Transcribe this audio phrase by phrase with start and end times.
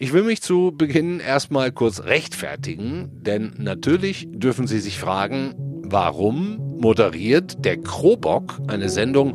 [0.00, 5.54] Ich will mich zu Beginn erstmal kurz rechtfertigen, denn natürlich dürfen Sie sich fragen,
[5.90, 9.34] warum moderiert der Krobock eine Sendung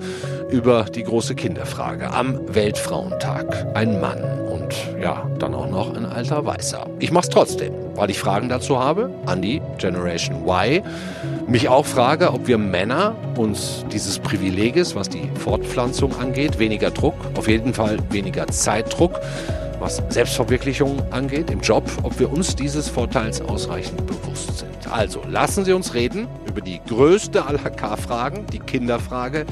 [0.50, 3.76] über die große Kinderfrage am Weltfrauentag.
[3.76, 6.90] Ein Mann und ja, dann auch noch ein alter Weißer.
[7.00, 10.82] Ich mach's trotzdem, weil ich Fragen dazu habe an die Generation Y.
[11.48, 17.16] Mich auch frage, ob wir Männer uns dieses Privileges, was die Fortpflanzung angeht, weniger Druck,
[17.36, 19.20] auf jeden Fall weniger Zeitdruck,
[19.84, 24.72] was Selbstverwirklichung angeht im Job, ob wir uns dieses Vorteils ausreichend bewusst sind.
[24.90, 29.46] Also lassen Sie uns reden über die größte aller K-Fragen, die Kinderfrage,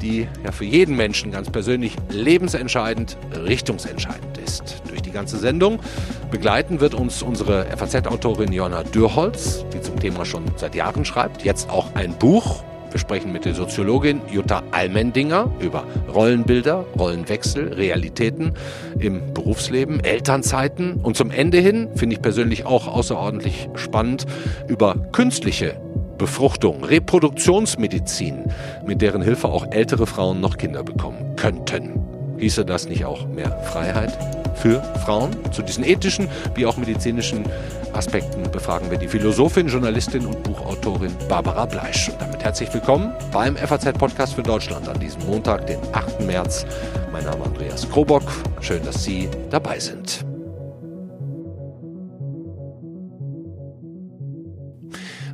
[0.00, 4.82] die ja für jeden Menschen ganz persönlich lebensentscheidend, richtungsentscheidend ist.
[4.88, 5.80] Durch die ganze Sendung
[6.30, 11.68] begleiten wird uns unsere FAZ-Autorin Johanna Dürholz, die zum Thema schon seit Jahren schreibt, jetzt
[11.68, 18.52] auch ein Buch wir sprechen mit der Soziologin Jutta Almendinger über Rollenbilder, Rollenwechsel, Realitäten
[18.98, 24.26] im Berufsleben, Elternzeiten und zum Ende hin, finde ich persönlich auch außerordentlich spannend,
[24.68, 25.80] über künstliche
[26.18, 28.44] Befruchtung, Reproduktionsmedizin,
[28.86, 32.00] mit deren Hilfe auch ältere Frauen noch Kinder bekommen könnten.
[32.38, 35.30] Hieße das nicht auch mehr Freiheit für Frauen?
[35.52, 37.44] Zu diesen ethischen wie auch medizinischen
[37.92, 42.08] Aspekten befragen wir die Philosophin, Journalistin und Buchautorin Barbara Bleisch.
[42.08, 46.20] Und damit herzlich willkommen beim FAZ-Podcast für Deutschland an diesem Montag, den 8.
[46.22, 46.64] März.
[47.12, 48.22] Mein Name ist Andreas Krobock.
[48.60, 50.24] Schön, dass Sie dabei sind.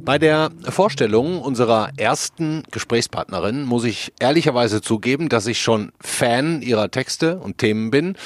[0.08, 6.90] Bei der Vorstellung unserer ersten Gesprächspartnerin muss ich ehrlicherweise zugeben, dass ich schon Fan ihrer
[6.90, 8.16] Texte und Themen bin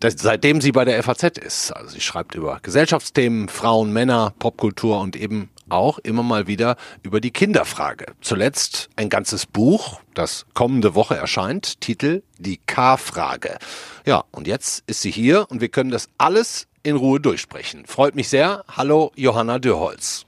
[0.00, 1.72] das, seitdem sie bei der FAZ ist.
[1.72, 7.20] Also sie schreibt über Gesellschaftsthemen, Frauen, Männer, Popkultur und eben auch immer mal wieder über
[7.20, 8.06] die Kinderfrage.
[8.20, 13.58] Zuletzt ein ganzes Buch, das kommende Woche erscheint, Titel Die K-Frage.
[14.06, 17.84] Ja, und jetzt ist sie hier und wir können das alles in Ruhe durchsprechen.
[17.86, 18.64] Freut mich sehr.
[18.68, 20.24] Hallo, Johanna Dürholz.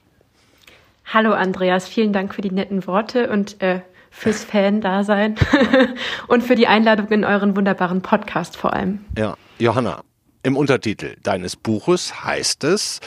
[1.05, 1.87] Hallo, Andreas.
[1.87, 3.81] Vielen Dank für die netten Worte und äh,
[4.11, 5.35] fürs Fan-Dasein
[6.27, 9.03] und für die Einladung in euren wunderbaren Podcast vor allem.
[9.17, 10.03] Ja, Johanna,
[10.43, 12.99] im Untertitel deines Buches heißt es,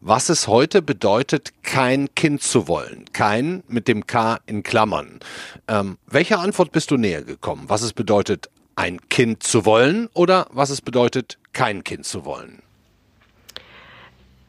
[0.00, 3.04] was es heute bedeutet, kein Kind zu wollen.
[3.12, 5.20] Kein mit dem K in Klammern.
[5.68, 7.64] Ähm, welcher Antwort bist du näher gekommen?
[7.68, 12.62] Was es bedeutet, ein Kind zu wollen oder was es bedeutet, kein Kind zu wollen?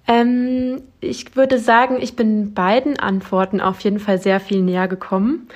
[0.07, 5.47] Ähm, ich würde sagen, ich bin beiden Antworten auf jeden Fall sehr viel näher gekommen.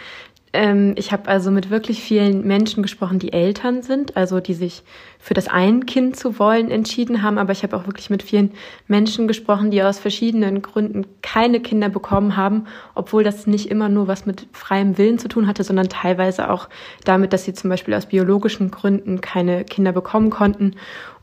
[0.58, 4.82] Ähm, ich habe also mit wirklich vielen Menschen gesprochen, die Eltern sind, also die sich
[5.20, 7.38] für das ein Kind zu wollen entschieden haben.
[7.38, 8.54] Aber ich habe auch wirklich mit vielen
[8.88, 14.08] Menschen gesprochen, die aus verschiedenen Gründen keine Kinder bekommen haben, obwohl das nicht immer nur
[14.08, 16.70] was mit freiem Willen zu tun hatte, sondern teilweise auch
[17.06, 20.74] damit, dass sie zum Beispiel aus biologischen Gründen keine Kinder bekommen konnten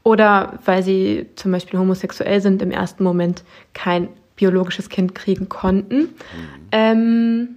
[0.04, 5.96] oder weil sie zum Beispiel homosexuell sind, im ersten Moment kein biologisches Kind kriegen konnten.
[5.96, 6.08] Mhm.
[6.70, 7.48] Ähm,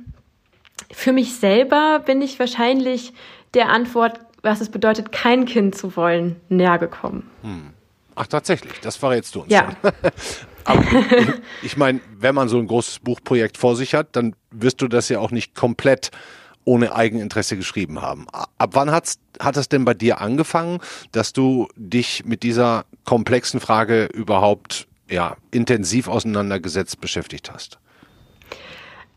[0.91, 3.13] für mich selber bin ich wahrscheinlich
[3.53, 7.29] der Antwort, was es bedeutet, kein Kind zu wollen, näher gekommen.
[7.41, 7.73] Hm.
[8.15, 9.51] Ach, tatsächlich, das verrätst du uns.
[9.51, 9.69] Ja.
[10.65, 10.83] Aber
[11.61, 15.07] ich, meine, wenn man so ein großes Buchprojekt vor sich hat, dann wirst du das
[15.07, 16.11] ja auch nicht komplett
[16.65, 18.27] ohne Eigeninteresse geschrieben haben.
[18.33, 20.79] Ab wann hat's, hat es denn bei dir angefangen,
[21.13, 27.79] dass du dich mit dieser komplexen Frage überhaupt ja, intensiv auseinandergesetzt beschäftigt hast?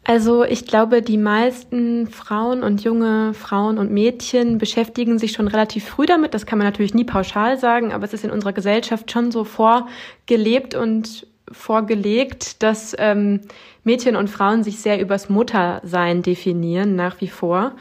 [0.05, 5.85] Also ich glaube, die meisten Frauen und junge Frauen und Mädchen beschäftigen sich schon relativ
[5.85, 6.33] früh damit.
[6.35, 9.45] Das kann man natürlich nie pauschal sagen, aber es ist in unserer Gesellschaft schon so
[9.45, 13.41] vorgelebt und vorgelegt, dass ähm,
[13.85, 17.73] Mädchen und Frauen sich sehr übers Muttersein definieren, nach wie vor.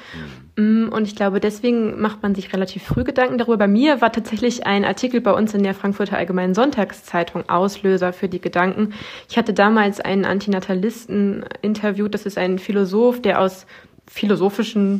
[0.60, 3.58] Mm, und ich glaube, deswegen macht man sich relativ früh Gedanken darüber.
[3.58, 8.28] Bei mir war tatsächlich ein Artikel bei uns in der Frankfurter Allgemeinen Sonntagszeitung Auslöser für
[8.28, 8.94] die Gedanken.
[9.30, 12.14] Ich hatte damals einen Antinatalisten interviewt.
[12.14, 13.66] Das ist ein Philosoph, der aus
[14.06, 15.00] philosophischen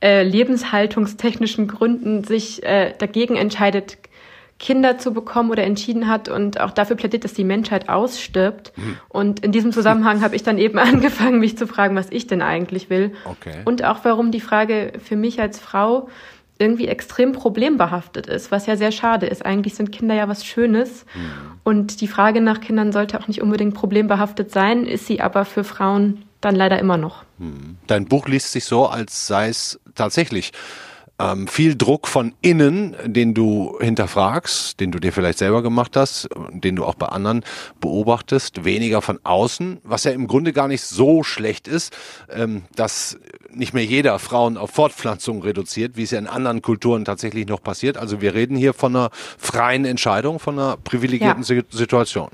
[0.00, 3.98] äh, lebenshaltungstechnischen Gründen sich äh, dagegen entscheidet,
[4.58, 8.72] Kinder zu bekommen oder entschieden hat und auch dafür plädiert, dass die Menschheit ausstirbt.
[8.76, 8.96] Mhm.
[9.08, 12.42] Und in diesem Zusammenhang habe ich dann eben angefangen, mich zu fragen, was ich denn
[12.42, 13.12] eigentlich will.
[13.24, 13.60] Okay.
[13.64, 16.08] Und auch warum die Frage für mich als Frau
[16.58, 19.44] irgendwie extrem problembehaftet ist, was ja sehr schade ist.
[19.44, 21.04] Eigentlich sind Kinder ja was Schönes.
[21.14, 21.60] Mhm.
[21.64, 25.64] Und die Frage nach Kindern sollte auch nicht unbedingt problembehaftet sein, ist sie aber für
[25.64, 27.24] Frauen dann leider immer noch.
[27.38, 27.76] Mhm.
[27.86, 30.52] Dein Buch liest sich so, als sei es tatsächlich
[31.18, 36.28] ähm, viel Druck von innen, den du hinterfragst, den du dir vielleicht selber gemacht hast,
[36.50, 37.44] den du auch bei anderen
[37.80, 41.96] beobachtest, weniger von außen, was ja im Grunde gar nicht so schlecht ist,
[42.30, 43.18] ähm, dass
[43.50, 47.62] nicht mehr jeder Frauen auf Fortpflanzung reduziert, wie es ja in anderen Kulturen tatsächlich noch
[47.62, 47.96] passiert.
[47.96, 51.62] Also wir reden hier von einer freien Entscheidung, von einer privilegierten ja.
[51.70, 52.28] Situation.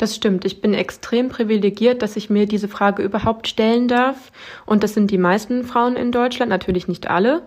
[0.00, 0.46] Das stimmt.
[0.46, 4.32] Ich bin extrem privilegiert, dass ich mir diese Frage überhaupt stellen darf.
[4.64, 7.42] Und das sind die meisten Frauen in Deutschland, natürlich nicht alle.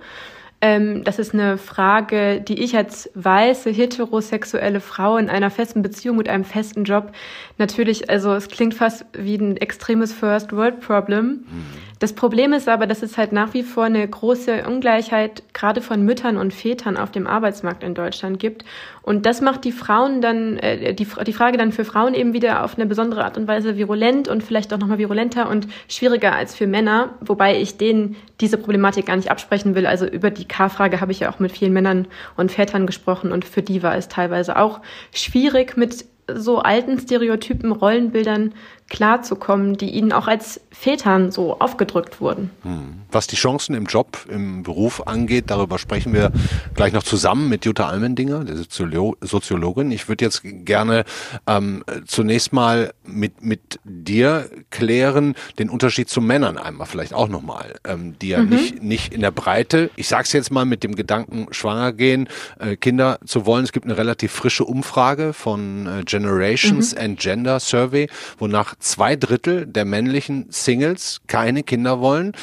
[0.62, 6.16] Ähm, das ist eine Frage, die ich als weiße, heterosexuelle Frau in einer festen Beziehung
[6.16, 7.12] mit einem festen Job
[7.58, 11.26] natürlich, also es klingt fast wie ein extremes First World Problem.
[11.26, 11.66] Mhm.
[12.04, 16.04] Das Problem ist aber, dass es halt nach wie vor eine große Ungleichheit gerade von
[16.04, 18.66] Müttern und Vätern auf dem Arbeitsmarkt in Deutschland gibt.
[19.04, 22.66] Und das macht die Frauen dann, äh, die, die Frage dann für Frauen eben wieder
[22.66, 26.54] auf eine besondere Art und Weise virulent und vielleicht auch nochmal virulenter und schwieriger als
[26.54, 29.86] für Männer, wobei ich denen diese Problematik gar nicht absprechen will.
[29.86, 33.46] Also über die K-Frage habe ich ja auch mit vielen Männern und Vätern gesprochen und
[33.46, 34.82] für die war es teilweise auch
[35.14, 38.54] schwierig mit so alten Stereotypen, Rollenbildern
[38.94, 42.52] klarzukommen, die ihnen auch als Vätern so aufgedrückt wurden.
[42.62, 43.02] Hm.
[43.12, 46.32] Was die Chancen im Job, im Beruf angeht, darüber sprechen wir
[46.76, 49.92] gleich noch zusammen mit Jutta Almendinger, der Soziologin.
[49.92, 51.06] Ich würde jetzt gerne
[51.48, 57.80] ähm, zunächst mal mit, mit dir klären, den Unterschied zu Männern einmal vielleicht auch nochmal,
[57.86, 58.50] ähm, die ja mhm.
[58.50, 62.30] nicht, nicht in der Breite, ich sage es jetzt mal mit dem Gedanken, schwanger gehen,
[62.60, 63.64] äh, Kinder zu wollen.
[63.64, 67.02] Es gibt eine relativ frische Umfrage von äh, Generations mhm.
[67.02, 68.08] and Gender Survey,
[68.38, 72.34] wonach zwei Drittel der männlichen Singles keine Kinder wollen,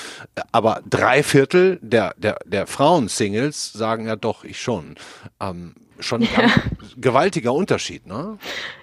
[0.53, 4.97] aber drei Viertel der, der, der Frauen-Singles sagen ja doch, ich schon.
[5.41, 6.49] Ähm, schon ein ja.
[6.97, 8.39] gewaltiger Unterschied, ne?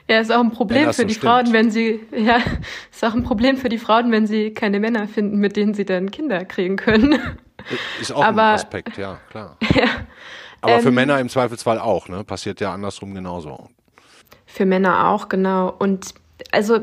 [0.07, 1.31] Ja, ist auch ein Problem für die stimmt.
[1.31, 2.37] Frauen, wenn sie, ja,
[2.91, 5.83] ist auch ein Problem für die Frauen, wenn sie keine Männer finden, mit denen sie
[5.83, 7.19] dann Kinder kriegen können.
[7.99, 9.57] Ist auch Aber, ein Aspekt, ja, klar.
[9.75, 9.85] Ja.
[10.61, 12.23] Aber ähm, für Männer im Zweifelsfall auch, ne?
[12.23, 13.69] Passiert ja andersrum genauso.
[14.45, 15.71] Für Männer auch, genau.
[15.77, 16.15] Und
[16.51, 16.79] also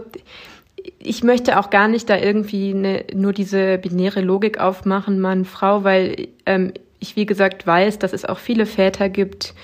[0.99, 5.85] ich möchte auch gar nicht da irgendwie eine, nur diese binäre Logik aufmachen, Mann, Frau,
[5.85, 9.55] weil ähm, ich, wie gesagt, weiß, dass es auch viele Väter gibt,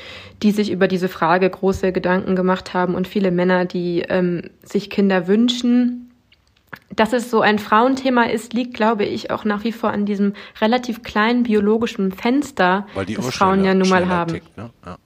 [0.43, 4.91] die sich über diese Frage große Gedanken gemacht haben und viele Männer, die ähm, sich
[4.91, 6.07] Kinder wünschen.
[6.95, 10.35] Dass es so ein Frauenthema ist, liegt, glaube ich, auch nach wie vor an diesem
[10.61, 14.35] relativ kleinen biologischen Fenster, das Frauen ja nun mal haben.
[14.35, 14.71] Tickt, ne?
[14.85, 14.99] ja.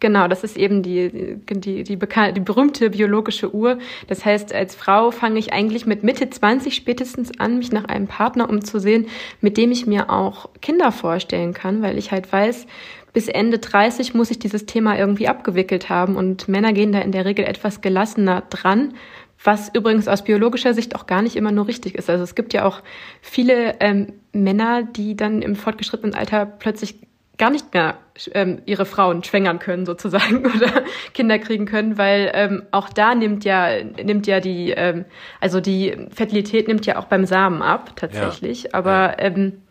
[0.00, 3.78] Genau, das ist eben die, die, die, die berühmte biologische Uhr.
[4.06, 8.06] Das heißt, als Frau fange ich eigentlich mit Mitte 20 spätestens an, mich nach einem
[8.06, 9.06] Partner umzusehen,
[9.40, 12.66] mit dem ich mir auch Kinder vorstellen kann, weil ich halt weiß,
[13.12, 17.12] bis Ende 30 muss ich dieses Thema irgendwie abgewickelt haben und Männer gehen da in
[17.12, 18.94] der Regel etwas gelassener dran,
[19.42, 22.10] was übrigens aus biologischer Sicht auch gar nicht immer nur richtig ist.
[22.10, 22.82] Also es gibt ja auch
[23.20, 26.96] viele ähm, Männer, die dann im fortgeschrittenen Alter plötzlich
[27.38, 27.96] gar nicht mehr
[28.34, 30.82] ähm, ihre Frauen schwängern können sozusagen oder
[31.14, 35.04] Kinder kriegen können, weil ähm, auch da nimmt ja nimmt ja die ähm,
[35.40, 38.70] also die Fertilität nimmt ja auch beim Samen ab tatsächlich, ja.
[38.74, 39.16] aber.
[39.18, 39.62] Ähm,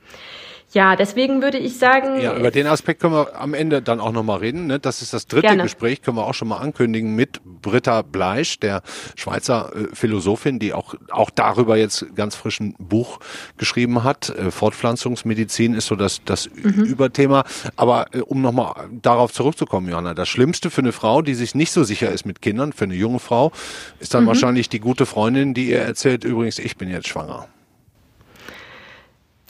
[0.73, 2.19] ja, deswegen würde ich sagen.
[2.19, 4.67] Ja, über den Aspekt können wir am Ende dann auch nochmal reden.
[4.67, 4.79] Ne?
[4.79, 5.63] Das ist das dritte gerne.
[5.63, 8.81] Gespräch, können wir auch schon mal ankündigen mit Britta Bleisch, der
[9.15, 13.19] Schweizer äh, Philosophin, die auch, auch darüber jetzt ganz frischen Buch
[13.57, 14.29] geschrieben hat.
[14.29, 16.83] Äh, Fortpflanzungsmedizin ist so das, das mhm.
[16.83, 17.45] Überthema.
[17.77, 21.71] Aber äh, um nochmal darauf zurückzukommen, Johanna, das Schlimmste für eine Frau, die sich nicht
[21.71, 23.53] so sicher ist mit Kindern, für eine junge Frau,
[23.99, 24.27] ist dann mhm.
[24.27, 27.47] wahrscheinlich die gute Freundin, die ihr erzählt, übrigens, ich bin jetzt schwanger.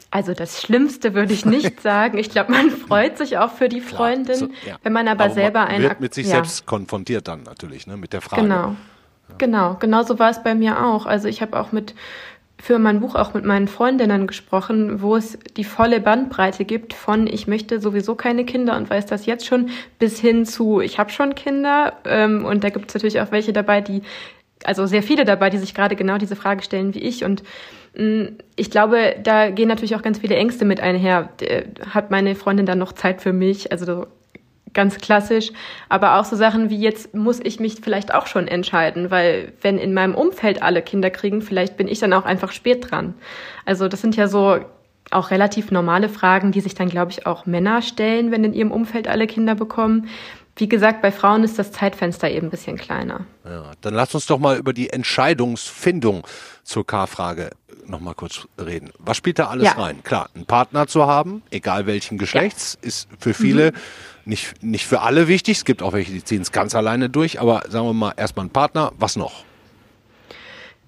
[0.09, 2.17] Also das Schlimmste würde ich nicht sagen.
[2.17, 4.77] Ich glaube, man freut sich auch für die Freundin, so, ja.
[4.83, 6.35] wenn man aber, aber selber man wird mit sich ja.
[6.35, 8.43] selbst konfrontiert dann natürlich, ne, mit der Frage.
[8.43, 8.75] Genau,
[9.29, 9.35] ja.
[9.37, 11.05] genau, genau so war es bei mir auch.
[11.05, 11.93] Also ich habe auch mit
[12.59, 17.27] für mein Buch auch mit meinen Freundinnen gesprochen, wo es die volle Bandbreite gibt von
[17.27, 21.11] ich möchte sowieso keine Kinder und weiß das jetzt schon bis hin zu ich habe
[21.11, 24.01] schon Kinder ähm, und da gibt es natürlich auch welche dabei, die
[24.63, 27.43] also sehr viele dabei, die sich gerade genau diese Frage stellen wie ich und
[27.97, 31.29] Mm, ich glaube, da gehen natürlich auch ganz viele Ängste mit einher.
[31.89, 33.71] Hat meine Freundin dann noch Zeit für mich?
[33.71, 34.05] Also
[34.73, 35.51] ganz klassisch.
[35.89, 39.79] Aber auch so Sachen wie jetzt muss ich mich vielleicht auch schon entscheiden, weil wenn
[39.79, 43.15] in meinem Umfeld alle Kinder kriegen, vielleicht bin ich dann auch einfach spät dran.
[43.65, 44.59] Also das sind ja so
[45.09, 48.71] auch relativ normale Fragen, die sich dann, glaube ich, auch Männer stellen, wenn in ihrem
[48.71, 50.09] Umfeld alle Kinder bekommen.
[50.57, 53.25] Wie gesagt, bei Frauen ist das Zeitfenster eben ein bisschen kleiner.
[53.45, 56.25] Ja, dann lass uns doch mal über die Entscheidungsfindung
[56.63, 57.51] zur K-Frage
[57.85, 58.91] noch kurz reden.
[58.99, 59.71] Was spielt da alles ja.
[59.73, 60.03] rein?
[60.03, 62.87] Klar, einen Partner zu haben, egal welchen Geschlechts, ja.
[62.87, 63.77] ist für viele mhm.
[64.25, 65.57] nicht, nicht für alle wichtig.
[65.57, 68.45] Es gibt auch welche, die ziehen es ganz alleine durch, aber sagen wir mal erstmal
[68.47, 68.91] ein Partner.
[68.97, 69.43] Was noch?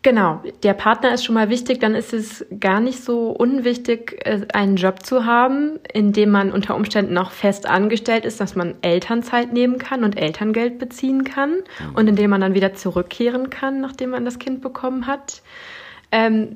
[0.02, 4.46] Genau, der Partner ist schon mal wichtig, dann ist es gar nicht so unwichtig, äh,
[4.54, 8.76] einen Job zu haben, in dem man unter Umständen auch fest angestellt ist, dass man
[8.82, 11.96] Elternzeit nehmen kann und Elterngeld beziehen kann mhm.
[11.96, 15.42] und in dem man dann wieder zurückkehren kann, nachdem man das Kind bekommen hat.
[16.14, 16.56] Ähm,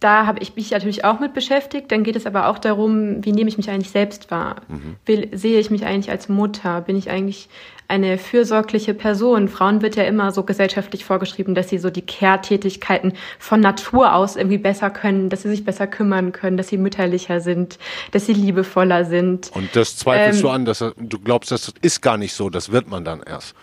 [0.00, 1.92] da habe ich mich natürlich auch mit beschäftigt.
[1.92, 4.62] Dann geht es aber auch darum, wie nehme ich mich eigentlich selbst wahr?
[4.68, 4.96] Mhm.
[5.04, 6.80] Will, sehe ich mich eigentlich als Mutter?
[6.80, 7.50] Bin ich eigentlich
[7.90, 9.48] eine fürsorgliche Person?
[9.48, 14.36] Frauen wird ja immer so gesellschaftlich vorgeschrieben, dass sie so die Care-Tätigkeiten von Natur aus
[14.36, 17.78] irgendwie besser können, dass sie sich besser kümmern können, dass sie mütterlicher sind,
[18.12, 19.50] dass sie liebevoller sind.
[19.54, 22.72] Und das zweifelst ähm, du an, dass du glaubst, das ist gar nicht so, das
[22.72, 23.54] wird man dann erst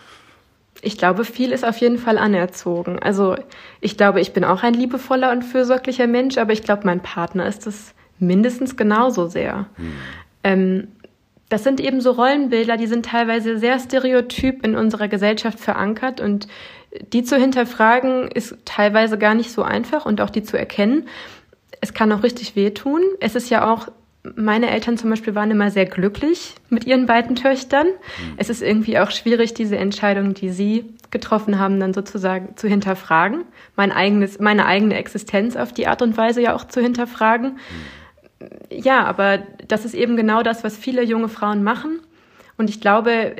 [0.80, 3.00] ich glaube, viel ist auf jeden Fall anerzogen.
[3.00, 3.36] Also
[3.80, 7.46] ich glaube, ich bin auch ein liebevoller und fürsorglicher Mensch, aber ich glaube, mein Partner
[7.46, 9.66] ist es mindestens genauso sehr.
[9.74, 9.92] Hm.
[10.44, 10.88] Ähm,
[11.48, 16.46] das sind eben so Rollenbilder, die sind teilweise sehr stereotyp in unserer Gesellschaft verankert und
[17.12, 21.08] die zu hinterfragen ist teilweise gar nicht so einfach und auch die zu erkennen.
[21.80, 23.02] Es kann auch richtig wehtun.
[23.20, 23.88] Es ist ja auch
[24.36, 27.86] meine Eltern zum Beispiel waren immer sehr glücklich mit ihren beiden Töchtern.
[27.86, 28.34] Mhm.
[28.36, 33.44] Es ist irgendwie auch schwierig, diese Entscheidung, die sie getroffen haben, dann sozusagen zu hinterfragen,
[33.76, 37.58] mein eigenes, meine eigene Existenz auf die Art und Weise ja auch zu hinterfragen.
[38.70, 42.00] Ja, aber das ist eben genau das, was viele junge Frauen machen.
[42.56, 43.34] Und ich glaube,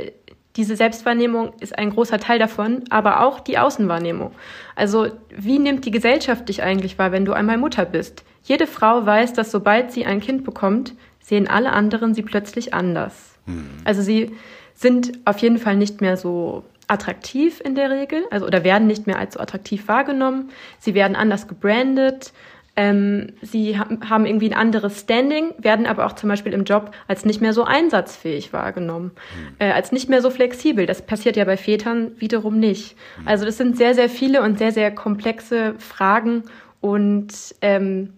[0.56, 4.32] diese Selbstwahrnehmung ist ein großer Teil davon, aber auch die Außenwahrnehmung.
[4.74, 8.24] Also wie nimmt die Gesellschaft dich eigentlich wahr, wenn du einmal Mutter bist?
[8.42, 13.38] Jede Frau weiß, dass sobald sie ein Kind bekommt, sehen alle anderen sie plötzlich anders.
[13.46, 13.68] Mhm.
[13.84, 14.32] Also sie
[14.74, 19.06] sind auf jeden Fall nicht mehr so attraktiv in der Regel, also oder werden nicht
[19.06, 20.50] mehr als so attraktiv wahrgenommen.
[20.78, 22.32] Sie werden anders gebrandet.
[22.80, 27.24] Ähm, sie haben irgendwie ein anderes Standing, werden aber auch zum Beispiel im Job als
[27.24, 29.56] nicht mehr so einsatzfähig wahrgenommen, mhm.
[29.58, 30.86] äh, als nicht mehr so flexibel.
[30.86, 32.96] Das passiert ja bei Vätern wiederum nicht.
[33.20, 33.26] Mhm.
[33.26, 36.44] Also das sind sehr, sehr viele und sehr, sehr komplexe Fragen
[36.80, 37.32] und
[37.62, 38.12] ähm,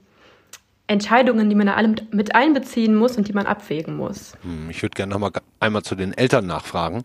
[0.88, 4.34] Entscheidungen, die man da alle mit, einbeziehen muss und die man abwägen muss.
[4.42, 7.02] Hm, ich würde gerne noch mal einmal zu den Eltern nachfragen,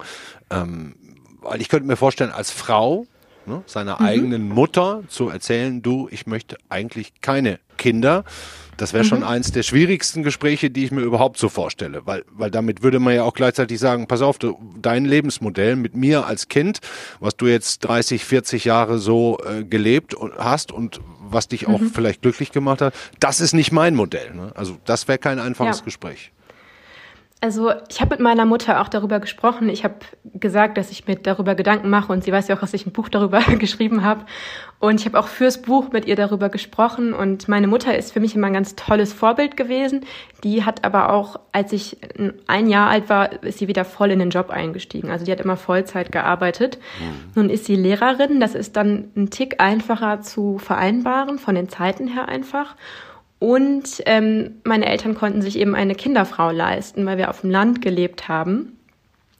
[0.49, 0.95] ähm,
[1.39, 3.07] weil ich könnte mir vorstellen, als Frau
[3.45, 4.05] ne, seiner mhm.
[4.05, 8.23] eigenen Mutter zu erzählen, du, ich möchte eigentlich keine Kinder.
[8.77, 9.07] Das wäre mhm.
[9.07, 12.99] schon eins der schwierigsten Gespräche, die ich mir überhaupt so vorstelle, weil, weil damit würde
[12.99, 16.79] man ja auch gleichzeitig sagen, pass auf, du, dein Lebensmodell mit mir als Kind,
[17.19, 21.91] was du jetzt 30, 40 Jahre so äh, gelebt hast und was dich auch mhm.
[21.91, 24.33] vielleicht glücklich gemacht hat, das ist nicht mein Modell.
[24.33, 24.51] Ne?
[24.55, 25.85] Also das wäre kein einfaches ja.
[25.85, 26.31] Gespräch.
[27.41, 29.69] Also ich habe mit meiner Mutter auch darüber gesprochen.
[29.69, 29.95] Ich habe
[30.33, 32.91] gesagt, dass ich mir darüber Gedanken mache und sie weiß ja auch, dass ich ein
[32.91, 34.25] Buch darüber geschrieben habe.
[34.79, 37.13] Und ich habe auch fürs Buch mit ihr darüber gesprochen.
[37.13, 40.05] Und meine Mutter ist für mich immer ein ganz tolles Vorbild gewesen.
[40.43, 41.97] Die hat aber auch, als ich
[42.47, 45.09] ein Jahr alt war, ist sie wieder voll in den Job eingestiegen.
[45.11, 46.79] Also die hat immer Vollzeit gearbeitet.
[46.99, 47.31] Mhm.
[47.35, 48.39] Nun ist sie Lehrerin.
[48.39, 52.75] Das ist dann ein Tick einfacher zu vereinbaren, von den Zeiten her einfach.
[53.45, 57.79] Und ähm, meine Eltern konnten sich eben eine Kinderfrau leisten, weil wir auf dem Land
[57.79, 58.79] gelebt haben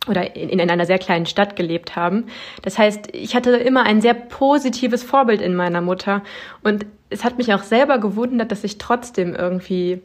[0.08, 2.26] oder in, in einer sehr kleinen Stadt gelebt haben.
[2.62, 6.22] Das heißt, ich hatte immer ein sehr positives Vorbild in meiner Mutter.
[6.62, 10.04] Und es hat mich auch selber gewundert, dass ich trotzdem irgendwie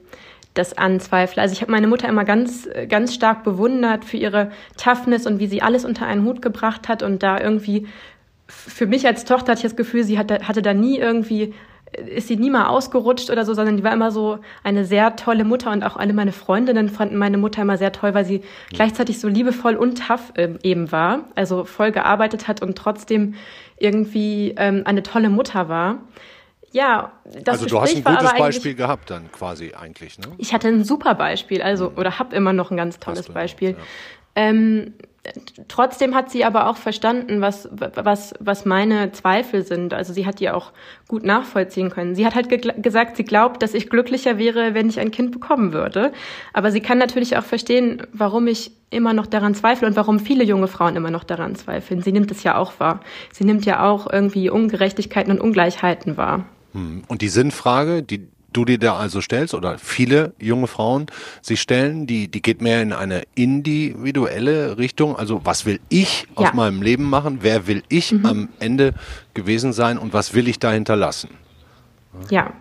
[0.54, 1.42] das anzweifle.
[1.42, 5.47] Also ich habe meine Mutter immer ganz, ganz stark bewundert für ihre Toughness und wie
[5.47, 7.87] sie alles unter einen Hut gebracht hat und da irgendwie
[8.47, 11.52] für mich als Tochter hatte ich das Gefühl, sie hatte, hatte da nie irgendwie
[11.97, 15.44] ist sie nie mal ausgerutscht oder so, sondern die war immer so eine sehr tolle
[15.44, 19.18] Mutter und auch alle meine Freundinnen fanden meine Mutter immer sehr toll, weil sie gleichzeitig
[19.20, 23.35] so liebevoll und tough ähm, eben war, also voll gearbeitet hat und trotzdem
[23.78, 25.99] irgendwie ähm, eine tolle Mutter war.
[26.73, 30.26] Ja, das Also du hast ein gutes Beispiel gehabt dann quasi eigentlich, ne?
[30.38, 31.99] Ich hatte ein super Beispiel, also mhm.
[31.99, 33.73] oder habe immer noch ein ganz tolles Beispiel.
[33.73, 33.85] Noch, ja.
[34.37, 34.94] ähm,
[35.68, 39.92] trotzdem hat sie aber auch verstanden, was, was, was meine Zweifel sind.
[39.92, 40.72] Also sie hat die auch
[41.08, 42.14] gut nachvollziehen können.
[42.14, 45.32] Sie hat halt ge gesagt, sie glaubt, dass ich glücklicher wäre, wenn ich ein Kind
[45.32, 46.12] bekommen würde.
[46.52, 50.44] Aber sie kann natürlich auch verstehen, warum ich immer noch daran zweifle und warum viele
[50.44, 52.02] junge Frauen immer noch daran zweifeln.
[52.02, 53.00] Sie nimmt es ja auch wahr.
[53.32, 56.46] Sie nimmt ja auch irgendwie Ungerechtigkeiten und Ungleichheiten wahr.
[56.72, 57.02] Hm.
[57.08, 61.07] Und die Sinnfrage, die du dir da also stellst oder viele junge Frauen
[61.42, 65.16] sich stellen, die, die geht mehr in eine individuelle Richtung.
[65.16, 66.49] Also was will ich ja.
[66.49, 67.38] aus meinem Leben machen?
[67.42, 68.26] Wer will ich mhm.
[68.26, 68.95] am Ende
[69.35, 71.30] gewesen sein und was will ich da hinterlassen?
[72.28, 72.52] Ja,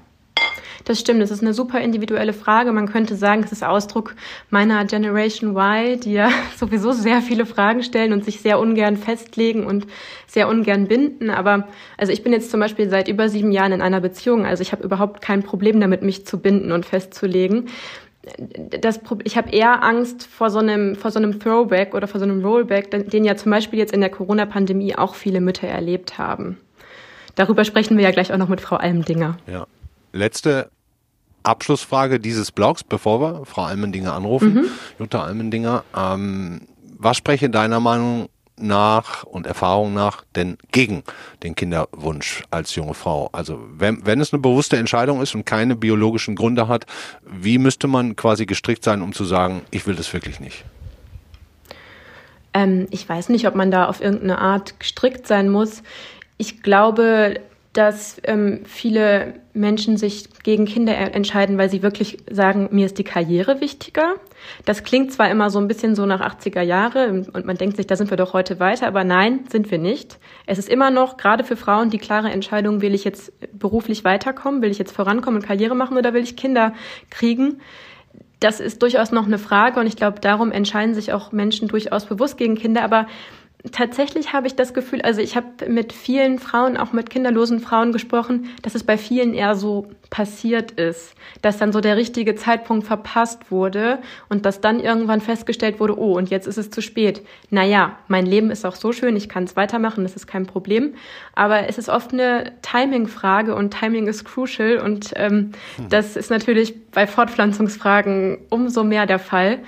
[0.89, 2.71] das stimmt, das ist eine super individuelle Frage.
[2.71, 4.15] Man könnte sagen, es ist Ausdruck
[4.49, 9.67] meiner Generation Y, die ja sowieso sehr viele Fragen stellen und sich sehr ungern festlegen
[9.67, 9.85] und
[10.25, 11.29] sehr ungern binden.
[11.29, 14.63] Aber also ich bin jetzt zum Beispiel seit über sieben Jahren in einer Beziehung, also
[14.63, 17.69] ich habe überhaupt kein Problem damit, mich zu binden und festzulegen.
[18.81, 22.25] Das, ich habe eher Angst vor so einem vor so einem Throwback oder vor so
[22.25, 26.57] einem Rollback, den ja zum Beispiel jetzt in der Corona-Pandemie auch viele Mütter erlebt haben.
[27.35, 29.37] Darüber sprechen wir ja gleich auch noch mit Frau Almdinger.
[29.45, 29.67] Ja.
[30.11, 30.71] Letzte
[31.49, 34.65] Abschlussfrage dieses Blogs, bevor wir Frau Almendinger anrufen, mhm.
[34.99, 35.83] Jutta Almendinger.
[35.95, 36.61] Ähm,
[36.97, 41.03] was spreche deiner Meinung nach und Erfahrung nach denn gegen
[41.43, 43.29] den Kinderwunsch als junge Frau?
[43.31, 46.85] Also wenn, wenn es eine bewusste Entscheidung ist und keine biologischen Gründe hat,
[47.25, 50.65] wie müsste man quasi gestrickt sein, um zu sagen, ich will das wirklich nicht?
[52.53, 55.83] Ähm, ich weiß nicht, ob man da auf irgendeine Art gestrickt sein muss.
[56.37, 57.39] Ich glaube,
[57.73, 63.03] dass ähm, viele Menschen sich gegen Kinder entscheiden, weil sie wirklich sagen, mir ist die
[63.03, 64.15] Karriere wichtiger.
[64.65, 67.85] Das klingt zwar immer so ein bisschen so nach 80er Jahre und man denkt sich,
[67.85, 70.17] da sind wir doch heute weiter, aber nein, sind wir nicht.
[70.47, 74.63] Es ist immer noch, gerade für Frauen, die klare Entscheidung, will ich jetzt beruflich weiterkommen,
[74.63, 76.73] will ich jetzt vorankommen und Karriere machen oder will ich Kinder
[77.11, 77.59] kriegen?
[78.39, 82.05] Das ist durchaus noch eine Frage und ich glaube, darum entscheiden sich auch Menschen durchaus
[82.05, 83.05] bewusst gegen Kinder, aber
[83.71, 87.91] tatsächlich habe ich das Gefühl, also ich habe mit vielen Frauen, auch mit kinderlosen Frauen
[87.91, 92.87] gesprochen, dass es bei vielen eher so passiert ist, dass dann so der richtige Zeitpunkt
[92.87, 97.21] verpasst wurde und dass dann irgendwann festgestellt wurde, oh, und jetzt ist es zu spät.
[97.49, 100.95] Naja, mein Leben ist auch so schön, ich kann es weitermachen, das ist kein Problem.
[101.35, 105.89] Aber es ist oft eine Timing-Frage und Timing ist crucial und ähm, hm.
[105.89, 109.59] das ist natürlich bei Fortpflanzungsfragen umso mehr der Fall.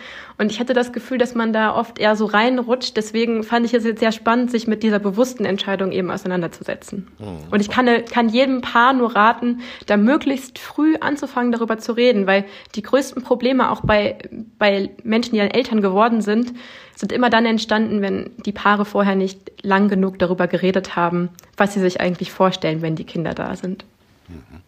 [0.42, 2.98] Und ich hatte das Gefühl, dass man da oft eher so reinrutscht.
[2.98, 7.10] Deswegen fand ich es jetzt sehr spannend, sich mit dieser bewussten Entscheidung eben auseinanderzusetzen.
[7.20, 7.52] Mhm.
[7.52, 12.28] Und ich kann, kann jedem Paar nur raten, da möglichst früh anzufangen, darüber zu reden,
[12.28, 12.46] weil
[12.76, 14.18] die größten Probleme auch bei,
[14.58, 16.54] bei Menschen, die dann Eltern geworden sind,
[16.96, 21.74] sind immer dann entstanden, wenn die Paare vorher nicht lang genug darüber geredet haben, was
[21.74, 23.86] sie sich eigentlich vorstellen, wenn die Kinder da sind.
[24.28, 24.62] Mhm.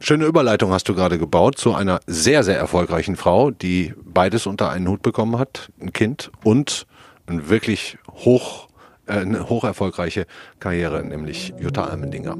[0.00, 4.68] Schöne Überleitung hast du gerade gebaut zu einer sehr, sehr erfolgreichen Frau, die beides unter
[4.68, 6.86] einen Hut bekommen hat, ein Kind und
[7.26, 8.68] eine wirklich hoch,
[9.06, 10.26] äh, eine hoch erfolgreiche
[10.60, 12.36] Karriere, nämlich Jutta Almendinger.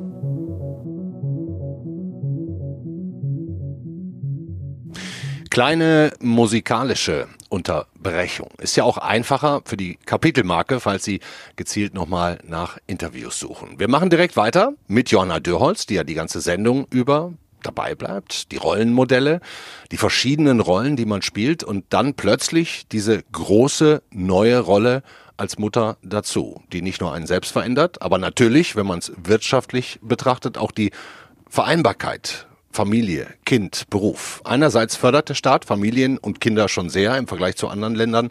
[5.51, 8.51] Kleine musikalische Unterbrechung.
[8.59, 11.21] Ist ja auch einfacher für die Kapitelmarke, falls Sie
[11.55, 13.79] gezielt nochmal nach Interviews suchen.
[13.79, 17.33] Wir machen direkt weiter mit Johanna Dürholz, die ja die ganze Sendung über
[17.63, 19.41] dabei bleibt, die Rollenmodelle,
[19.91, 25.03] die verschiedenen Rollen, die man spielt und dann plötzlich diese große neue Rolle
[25.37, 29.99] als Mutter dazu, die nicht nur einen selbst verändert, aber natürlich, wenn man es wirtschaftlich
[30.03, 30.93] betrachtet, auch die
[31.49, 34.43] Vereinbarkeit Familie, Kind, Beruf.
[34.45, 38.31] Einerseits fördert der Staat Familien und Kinder schon sehr im Vergleich zu anderen Ländern.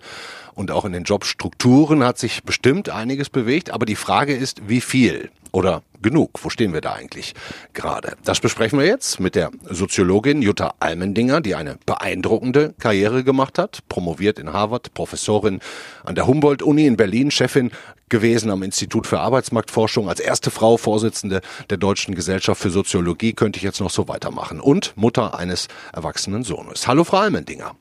[0.54, 4.82] Und auch in den Jobstrukturen hat sich bestimmt einiges bewegt, aber die Frage ist, wie
[4.82, 6.32] viel oder genug?
[6.44, 7.34] Wo stehen wir da eigentlich
[7.72, 8.18] gerade?
[8.26, 13.80] Das besprechen wir jetzt mit der Soziologin Jutta Almendinger, die eine beeindruckende Karriere gemacht hat,
[13.88, 15.62] promoviert in Harvard, Professorin
[16.04, 17.72] an der Humboldt-Uni in Berlin, Chefin
[18.10, 23.58] gewesen am Institut für Arbeitsmarktforschung, als erste Frau Vorsitzende der Deutschen Gesellschaft für Soziologie, könnte
[23.58, 26.88] ich jetzt noch so weitermachen, und Mutter eines erwachsenen Sohnes.
[26.88, 27.76] Hallo, Frau Almendinger.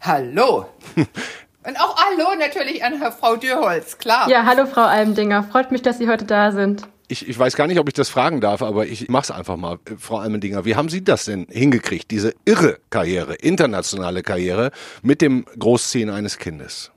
[0.00, 0.66] Hallo.
[1.68, 4.30] Und auch Hallo natürlich an Frau Dürholz, klar.
[4.30, 5.42] Ja, hallo Frau Almendinger.
[5.42, 6.88] Freut mich, dass Sie heute da sind.
[7.08, 9.58] Ich, ich weiß gar nicht, ob ich das fragen darf, aber ich mache es einfach
[9.58, 9.78] mal.
[9.98, 14.70] Frau Almendinger, wie haben Sie das denn hingekriegt, diese irre Karriere, internationale Karriere
[15.02, 16.90] mit dem Großziehen eines Kindes?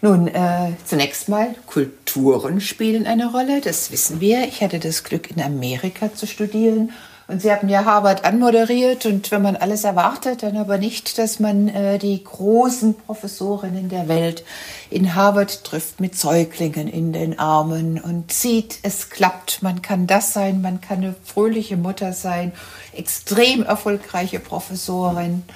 [0.00, 4.44] Nun, äh, zunächst mal, Kulturen spielen eine Rolle, das wissen wir.
[4.44, 6.92] Ich hatte das Glück, in Amerika zu studieren
[7.32, 11.40] und Sie haben ja Harvard anmoderiert und wenn man alles erwartet, dann aber nicht, dass
[11.40, 14.44] man äh, die großen Professorinnen der Welt
[14.90, 19.62] in Harvard trifft mit Säuglingen in den Armen und sieht, es klappt.
[19.62, 22.52] Man kann das sein, man kann eine fröhliche Mutter sein,
[22.92, 25.42] extrem erfolgreiche Professorin.
[25.48, 25.52] Äh,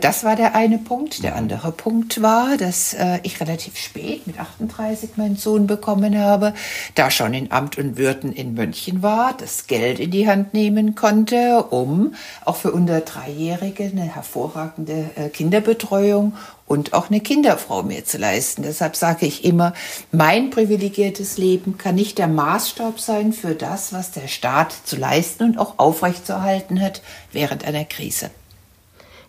[0.00, 1.22] das war der eine Punkt.
[1.22, 6.54] Der andere Punkt war, dass äh, ich relativ spät mit 38 meinen Sohn bekommen habe,
[6.94, 10.94] da schon in Amt und Würden in München war, das Geld in die Hand nehmen
[10.94, 16.34] konnte, um auch für unter Dreijährige eine hervorragende äh, Kinderbetreuung
[16.66, 18.62] und auch eine Kinderfrau mir zu leisten.
[18.62, 19.74] Deshalb sage ich immer,
[20.12, 25.44] mein privilegiertes Leben kann nicht der Maßstab sein für das, was der Staat zu leisten
[25.44, 28.30] und auch aufrechtzuerhalten hat während einer Krise.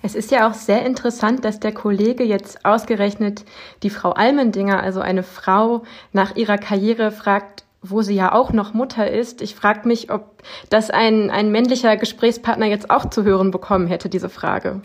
[0.05, 3.43] Es ist ja auch sehr interessant, dass der Kollege jetzt ausgerechnet
[3.81, 5.81] die Frau Almendinger, also eine Frau,
[6.13, 9.41] nach ihrer Karriere fragt, wo sie ja auch noch Mutter ist.
[9.41, 14.07] Ich frage mich, ob das ein, ein männlicher Gesprächspartner jetzt auch zu hören bekommen hätte,
[14.07, 14.81] diese Frage.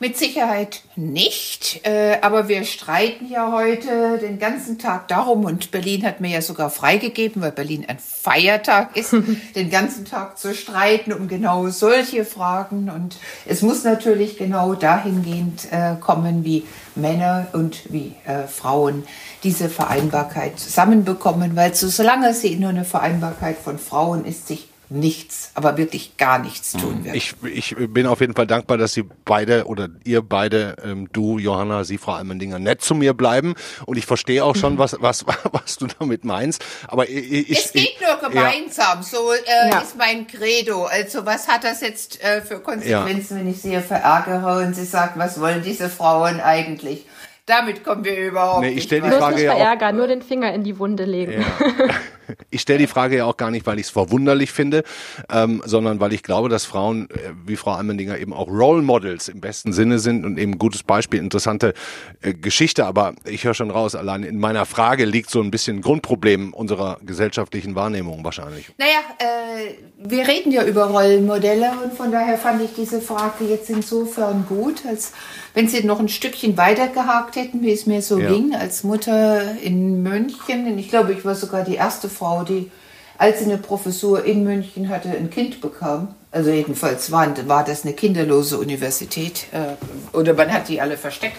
[0.00, 6.04] Mit Sicherheit nicht, äh, aber wir streiten ja heute den ganzen Tag darum und Berlin
[6.04, 9.12] hat mir ja sogar freigegeben, weil Berlin ein Feiertag ist,
[9.56, 12.90] den ganzen Tag zu streiten um genau solche Fragen.
[12.90, 19.02] Und es muss natürlich genau dahingehend äh, kommen, wie Männer und wie äh, Frauen
[19.42, 25.50] diese Vereinbarkeit zusammenbekommen, weil so, solange sie nur eine Vereinbarkeit von Frauen ist, sich nichts,
[25.54, 27.14] aber wirklich gar nichts tun wird.
[27.14, 31.38] Ich, ich bin auf jeden Fall dankbar, dass Sie beide oder ihr beide, ähm, du,
[31.38, 33.54] Johanna, Sie, Frau Almendinger, nett zu mir bleiben.
[33.84, 36.64] Und ich verstehe auch schon, was, was, was du damit meinst.
[36.86, 38.98] Aber ich, ich, es geht nur gemeinsam.
[38.98, 39.02] Ja.
[39.02, 39.78] So äh, ja.
[39.80, 40.84] ist mein Credo.
[40.84, 43.42] Also was hat das jetzt äh, für Konsequenzen, ja.
[43.42, 47.04] wenn ich Sie verärgere und Sie sagen, was wollen diese Frauen eigentlich?
[47.44, 48.92] Damit kommen wir überhaupt nee, ich nicht.
[48.92, 51.44] Ich die Frage nicht verärgern, ja nur den Finger in die Wunde legen.
[52.50, 54.82] Ich stelle die Frage ja auch gar nicht, weil ich es verwunderlich finde,
[55.30, 59.28] ähm, sondern weil ich glaube, dass Frauen äh, wie Frau Almendinger eben auch Role Models
[59.28, 61.74] im besten Sinne sind und eben gutes Beispiel, interessante
[62.22, 62.86] äh, Geschichte.
[62.86, 66.98] Aber ich höre schon raus, allein in meiner Frage liegt so ein bisschen Grundproblem unserer
[67.02, 68.70] gesellschaftlichen Wahrnehmung wahrscheinlich.
[68.78, 73.70] Naja, äh, wir reden ja über Rollenmodelle und von daher fand ich diese Frage jetzt
[73.70, 75.12] insofern gut, als
[75.54, 78.30] wenn Sie noch ein Stückchen weiter gehakt hätten, wie es mir so ja.
[78.30, 80.78] ging, als Mutter in München.
[80.78, 82.70] Ich glaube, ich war sogar die erste Frau, die,
[83.16, 86.14] als sie eine Professur in München hatte, ein Kind bekam.
[86.30, 91.38] Also jedenfalls war, war das eine kinderlose Universität äh, oder man hat die alle versteckt.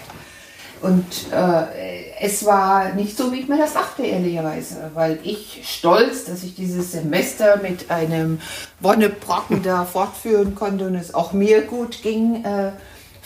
[0.82, 6.24] Und äh, es war nicht so, wie ich mir das dachte, ehrlicherweise, weil ich stolz,
[6.24, 8.40] dass ich dieses Semester mit einem
[8.80, 12.72] Wonnebrocken da fortführen konnte und es auch mir gut ging, äh,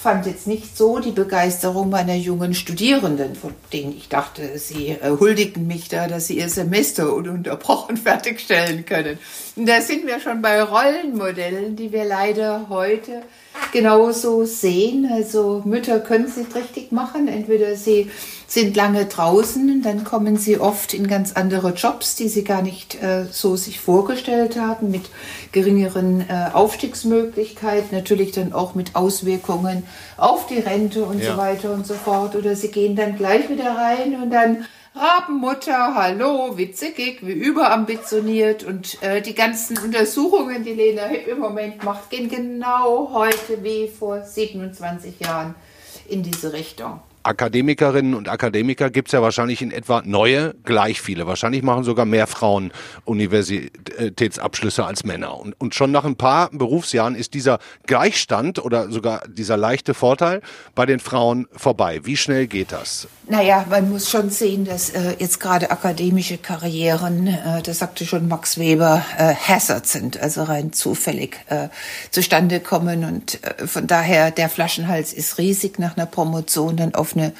[0.05, 5.17] fand jetzt nicht so die Begeisterung meiner jungen Studierenden, von denen ich dachte, sie äh,
[5.19, 9.19] huldigten mich da, dass sie ihr Semester ununterbrochen fertigstellen können.
[9.57, 13.23] Und da sind wir schon bei Rollenmodellen, die wir leider heute
[13.73, 15.09] genauso sehen.
[15.11, 17.27] Also Mütter können es nicht richtig machen.
[17.27, 18.11] Entweder sie
[18.55, 23.03] sind lange draußen, dann kommen sie oft in ganz andere Jobs, die sie gar nicht
[23.03, 25.11] äh, so sich vorgestellt haben, mit
[25.53, 29.83] geringeren äh, Aufstiegsmöglichkeiten, natürlich dann auch mit Auswirkungen
[30.17, 31.33] auf die Rente und ja.
[31.33, 32.37] so weiter und so fort.
[32.37, 34.64] Oder sie gehen dann gleich wieder rein und dann
[34.95, 42.11] Rabenmutter, hallo, witzig, wie überambitioniert und äh, die ganzen Untersuchungen, die Lena im Moment macht,
[42.11, 45.57] gehen genau heute wie vor 27 Jahren
[46.09, 47.01] in diese Richtung.
[47.24, 51.26] Akademikerinnen und Akademiker gibt es ja wahrscheinlich in etwa neue gleich viele.
[51.26, 52.70] Wahrscheinlich machen sogar mehr Frauen
[53.04, 55.38] Universitätsabschlüsse als Männer.
[55.40, 60.42] Und, und schon nach ein paar Berufsjahren ist dieser Gleichstand oder sogar dieser leichte Vorteil
[60.74, 62.00] bei den Frauen vorbei.
[62.04, 63.08] Wie schnell geht das?
[63.26, 68.28] Naja, man muss schon sehen, dass äh, jetzt gerade akademische Karrieren, äh, das sagte schon
[68.28, 71.68] Max Weber, äh, Hazard sind, also rein zufällig äh,
[72.10, 73.02] zustande kommen.
[73.04, 77.33] Und äh, von daher, der Flaschenhals ist riesig nach einer Promotion dann eine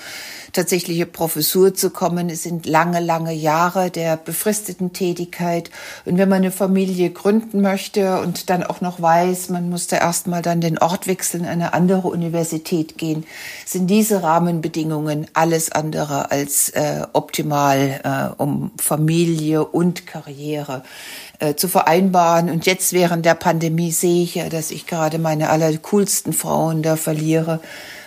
[0.54, 2.30] tatsächliche Professur zu kommen.
[2.30, 5.70] Es sind lange, lange Jahre der befristeten Tätigkeit.
[6.04, 9.98] Und wenn man eine Familie gründen möchte und dann auch noch weiß, man muss da
[9.98, 13.24] erstmal dann den Ort wechseln, eine andere Universität gehen,
[13.66, 18.00] sind diese Rahmenbedingungen alles andere als äh, optimal,
[18.38, 20.84] äh, um Familie und Karriere
[21.40, 22.48] äh, zu vereinbaren.
[22.48, 26.96] Und jetzt während der Pandemie sehe ich ja, dass ich gerade meine allercoolsten Frauen da
[26.96, 27.60] verliere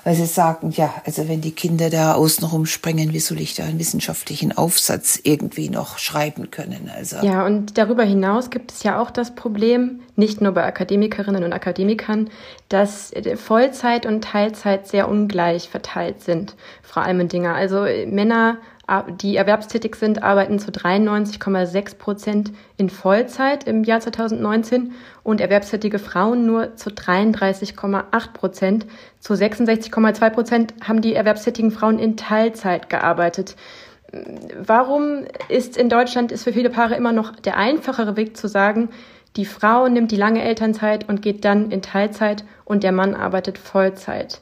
[0.08, 3.66] weil sie sagen, ja, also wenn die Kinder da außenrum springen, wie soll ich da
[3.66, 6.90] einen wissenschaftlichen Aufsatz irgendwie noch schreiben können?
[6.96, 11.44] Also ja, und darüber hinaus gibt es ja auch das Problem, nicht nur bei Akademikerinnen
[11.44, 12.30] und Akademikern,
[12.70, 17.54] dass Vollzeit und Teilzeit sehr ungleich verteilt sind, Frau Almendinger.
[17.54, 18.60] Also Männer
[19.22, 26.46] die erwerbstätig sind, arbeiten zu 93,6 Prozent in Vollzeit im Jahr 2019 und erwerbstätige Frauen
[26.46, 28.86] nur zu 33,8 Prozent.
[29.20, 33.58] Zu 66,2 Prozent haben die erwerbstätigen Frauen in Teilzeit gearbeitet.
[34.58, 38.88] Warum ist in Deutschland ist für viele Paare immer noch der einfachere Weg zu sagen,
[39.36, 43.58] die Frau nimmt die lange Elternzeit und geht dann in Teilzeit und der Mann arbeitet
[43.58, 44.40] Vollzeit?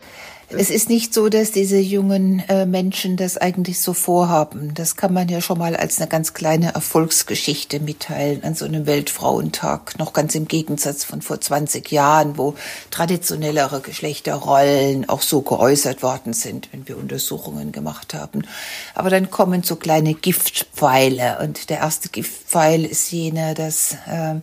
[0.50, 4.74] Es ist nicht so, dass diese jungen äh, Menschen das eigentlich so vorhaben.
[4.76, 8.86] Das kann man ja schon mal als eine ganz kleine Erfolgsgeschichte mitteilen an so einem
[8.86, 9.98] Weltfrauentag.
[9.98, 12.54] Noch ganz im Gegensatz von vor 20 Jahren, wo
[12.92, 18.46] traditionellere Geschlechterrollen auch so geäußert worden sind, wenn wir Untersuchungen gemacht haben.
[18.94, 24.36] Aber dann kommen so kleine Giftpfeile und der erste Giftpfeil ist jener, dass äh,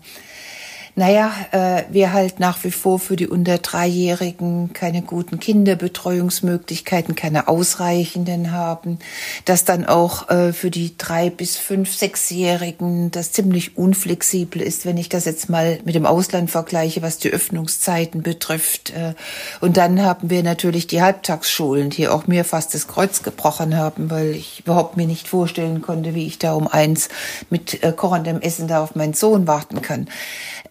[0.95, 7.49] naja, äh, wir halt nach wie vor für die unter Dreijährigen keine guten Kinderbetreuungsmöglichkeiten, keine
[7.49, 8.99] ausreichenden haben,
[9.47, 14.99] dass dann auch äh, für die drei bis fünf, sechsjährigen das ziemlich unflexibel ist, wenn
[14.99, 18.91] ich das jetzt mal mit dem Ausland vergleiche, was die Öffnungszeiten betrifft.
[18.91, 19.15] Äh,
[19.61, 24.11] und dann haben wir natürlich die Halbtagsschulen, die auch mir fast das Kreuz gebrochen haben,
[24.11, 27.09] weil ich überhaupt mir nicht vorstellen konnte, wie ich da um eins
[27.49, 30.07] mit äh, kochendem Essen da auf meinen Sohn warten kann.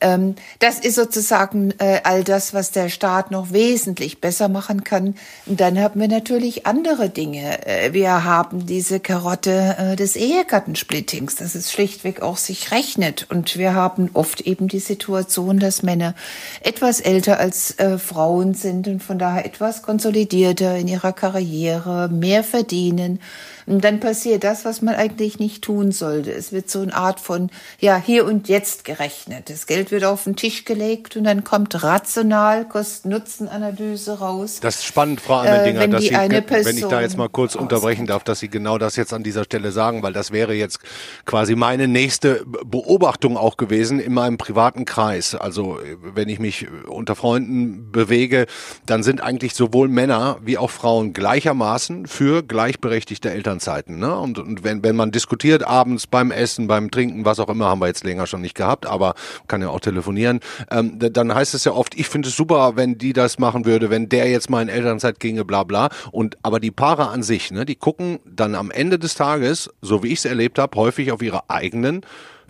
[0.02, 4.84] Äh, Ähm, das ist sozusagen äh, all das, was der Staat noch wesentlich besser machen
[4.84, 5.16] kann.
[5.46, 7.66] Und dann haben wir natürlich andere Dinge.
[7.66, 13.28] Äh, wir haben diese Karotte äh, des Ehegattensplittings, dass es schlichtweg auch sich rechnet.
[13.30, 16.16] Und wir haben oft eben die Situation, dass Männer
[16.62, 23.20] etwas älter als Frauen sind und von daher etwas konsolidierter in ihrer Karriere, mehr verdienen
[23.66, 26.32] und dann passiert das, was man eigentlich nicht tun sollte.
[26.32, 29.50] Es wird so eine Art von, ja, hier und jetzt gerechnet.
[29.50, 34.60] Das Geld wird auf den Tisch gelegt und dann kommt rational Kosten-Nutzen-Analyse raus.
[34.62, 38.08] Das ist spannend, Frau Ammendinger, äh, dass Sie, wenn ich da jetzt mal kurz unterbrechen
[38.08, 40.80] darf, dass Sie genau das jetzt an dieser Stelle sagen, weil das wäre jetzt
[41.26, 45.36] quasi meine nächste Beobachtung auch gewesen in meinem privaten Kreis.
[45.36, 48.48] Also wenn ich mich unter Freunden bewege,
[48.86, 54.00] dann sind eigentlich sowohl Männer wie auch Frauen gleichermaßen für gleichberechtigte Eltern Elternzeiten.
[54.00, 54.18] Ne?
[54.18, 57.82] Und, und wenn, wenn man diskutiert abends beim Essen, beim Trinken, was auch immer, haben
[57.82, 59.14] wir jetzt länger schon nicht gehabt, aber
[59.48, 62.98] kann ja auch telefonieren, ähm, dann heißt es ja oft, ich finde es super, wenn
[62.98, 65.90] die das machen würde, wenn der jetzt mal in Elternzeit ginge, bla bla.
[66.12, 70.04] Und aber die Paare an sich, ne, die gucken dann am Ende des Tages, so
[70.04, 72.02] wie ich es erlebt habe, häufig auf ihre eigenen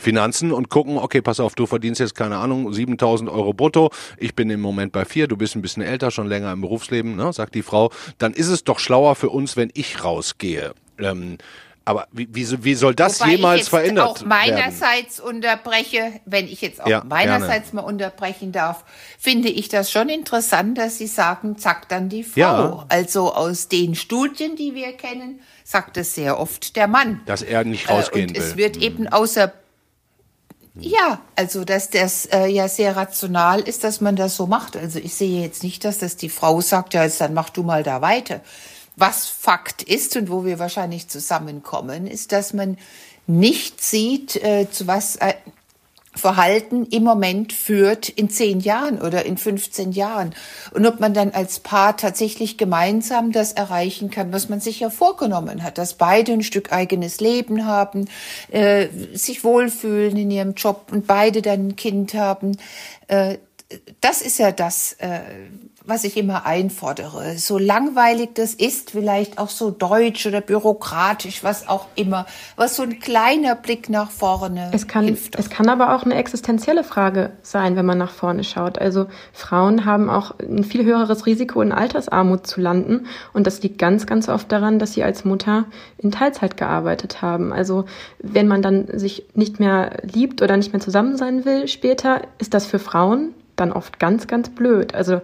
[0.02, 4.36] Finanzen und gucken, okay, pass auf, du verdienst jetzt, keine Ahnung, 7000 Euro brutto, ich
[4.36, 7.32] bin im Moment bei vier, du bist ein bisschen älter, schon länger im Berufsleben, ne,
[7.32, 10.74] sagt die Frau, dann ist es doch schlauer für uns, wenn ich rausgehe.
[11.00, 11.38] Ähm,
[11.84, 15.38] aber wie, wie, wie soll das Wobei jemals ich jetzt verändert auch meinerseits werden?
[15.38, 17.82] unterbreche, wenn ich jetzt auch ja, meinerseits gerne.
[17.82, 18.86] mal unterbrechen darf,
[19.18, 22.40] finde ich das schon interessant, dass Sie sagen, zack, dann die Frau.
[22.40, 22.86] Ja.
[22.90, 27.22] Also aus den Studien, die wir kennen, sagt es sehr oft der Mann.
[27.26, 28.44] Dass er nicht rausgehen äh, und will.
[28.44, 28.82] Es wird mhm.
[28.84, 29.52] eben außer
[30.76, 34.78] ja, also dass das äh, ja sehr rational ist, dass man das so macht.
[34.78, 37.64] Also ich sehe jetzt nicht, dass das die Frau sagt, ja, jetzt dann mach du
[37.64, 38.40] mal da weiter.
[38.96, 42.78] Was Fakt ist und wo wir wahrscheinlich zusammenkommen, ist, dass man
[43.28, 45.34] nicht sieht, äh, zu was äh,
[46.14, 50.36] Verhalten im Moment führt in zehn Jahren oder in 15 Jahren.
[50.74, 54.90] Und ob man dann als Paar tatsächlich gemeinsam das erreichen kann, was man sich ja
[54.90, 58.10] vorgenommen hat, dass beide ein Stück eigenes Leben haben,
[58.52, 62.58] äh, sich wohlfühlen in ihrem Job und beide dann ein Kind haben.
[63.08, 63.38] Äh,
[64.02, 65.20] das ist ja das, äh,
[65.84, 67.38] was ich immer einfordere.
[67.38, 72.84] So langweilig das ist, vielleicht auch so deutsch oder bürokratisch, was auch immer, was so
[72.84, 75.36] ein kleiner Blick nach vorne es kann, hilft.
[75.38, 78.78] Es kann aber auch eine existenzielle Frage sein, wenn man nach vorne schaut.
[78.78, 83.08] Also Frauen haben auch ein viel höheres Risiko, in Altersarmut zu landen.
[83.34, 85.66] Und das liegt ganz, ganz oft daran, dass sie als Mutter
[85.98, 87.54] in Teilzeit gearbeitet haben.
[87.54, 87.86] Also
[88.20, 92.54] wenn man dann sich nicht mehr liebt oder nicht mehr zusammen sein will später, ist
[92.54, 94.94] das für Frauen dann oft ganz, ganz blöd.
[94.94, 95.22] Also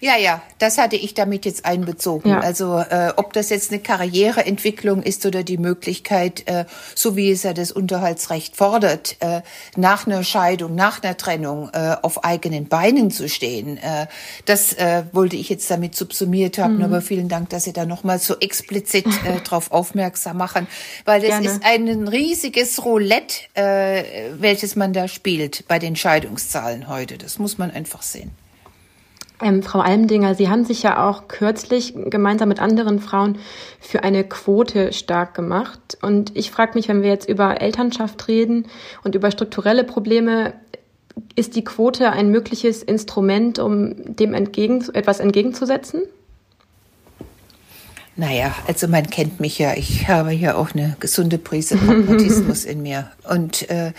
[0.00, 2.30] ja, ja, das hatte ich damit jetzt einbezogen.
[2.30, 2.40] Ja.
[2.40, 7.42] Also äh, ob das jetzt eine Karriereentwicklung ist oder die Möglichkeit, äh, so wie es
[7.42, 9.42] ja das Unterhaltsrecht fordert, äh,
[9.76, 13.78] nach einer Scheidung, nach einer Trennung äh, auf eigenen Beinen zu stehen.
[13.78, 14.06] Äh,
[14.44, 16.76] das äh, wollte ich jetzt damit subsumiert haben.
[16.76, 16.84] Mhm.
[16.84, 20.66] Aber vielen Dank, dass Sie da nochmal so explizit äh, darauf aufmerksam machen,
[21.04, 27.18] weil es ist ein riesiges Roulette, äh, welches man da spielt bei den Scheidungszahlen heute.
[27.18, 28.32] Das muss man einfach sehen.
[29.42, 33.38] Ähm, Frau Almdinger, Sie haben sich ja auch kürzlich gemeinsam mit anderen Frauen
[33.80, 35.98] für eine Quote stark gemacht.
[36.00, 38.66] Und ich frage mich, wenn wir jetzt über Elternschaft reden
[39.04, 40.54] und über strukturelle Probleme,
[41.34, 46.02] ist die Quote ein mögliches Instrument, um dem entgegen, etwas entgegenzusetzen?
[48.18, 49.74] Naja, also man kennt mich ja.
[49.74, 53.10] Ich habe ja auch eine gesunde Prise Pragmatismus in mir.
[53.28, 53.92] Und äh,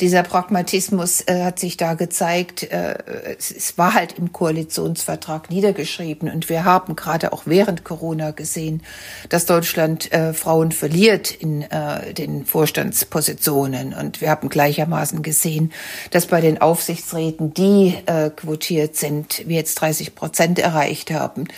[0.00, 2.62] dieser Pragmatismus äh, hat sich da gezeigt.
[2.62, 2.98] Äh,
[3.36, 6.30] es, es war halt im Koalitionsvertrag niedergeschrieben.
[6.30, 8.80] Und wir haben gerade auch während Corona gesehen,
[9.28, 13.92] dass Deutschland äh, Frauen verliert in äh, den Vorstandspositionen.
[13.92, 15.72] Und wir haben gleichermaßen gesehen,
[16.12, 21.48] dass bei den Aufsichtsräten, die äh, quotiert sind, wir jetzt 30 Prozent erreicht haben.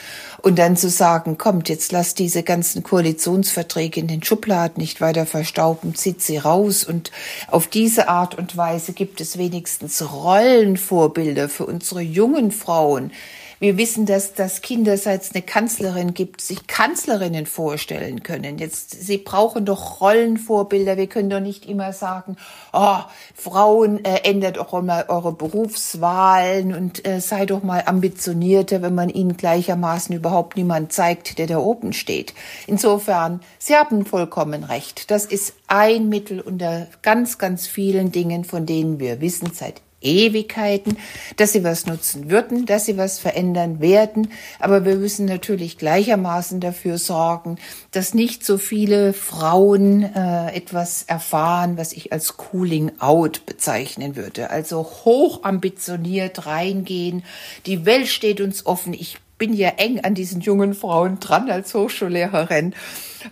[0.42, 5.26] Und dann zu sagen, kommt, jetzt lasst diese ganzen Koalitionsverträge in den Schubladen nicht weiter
[5.26, 6.84] verstauben, zieht sie raus.
[6.84, 7.10] Und
[7.48, 13.12] auf diese Art und Weise gibt es wenigstens Rollenvorbilder für unsere jungen Frauen,
[13.58, 18.58] wir wissen, dass das Kinder, seit es eine Kanzlerin gibt, sich Kanzlerinnen vorstellen können.
[18.58, 20.96] Jetzt, sie brauchen doch Rollenvorbilder.
[20.96, 22.36] Wir können doch nicht immer sagen,
[22.72, 22.98] oh,
[23.34, 29.08] Frauen, äh, ändert doch mal eure Berufswahlen und äh, sei doch mal ambitionierter, wenn man
[29.08, 32.34] ihnen gleichermaßen überhaupt niemand zeigt, der da oben steht.
[32.66, 35.10] Insofern, Sie haben vollkommen recht.
[35.10, 40.96] Das ist ein Mittel unter ganz, ganz vielen Dingen, von denen wir wissen seit Ewigkeiten,
[41.36, 44.30] dass sie was nutzen würden, dass sie was verändern werden.
[44.58, 47.56] Aber wir müssen natürlich gleichermaßen dafür sorgen,
[47.90, 54.50] dass nicht so viele Frauen äh, etwas erfahren, was ich als Cooling Out bezeichnen würde.
[54.50, 57.24] Also hoch ambitioniert reingehen.
[57.66, 58.94] Die Welt steht uns offen.
[58.94, 62.74] Ich bin ja eng an diesen jungen Frauen dran als Hochschullehrerin.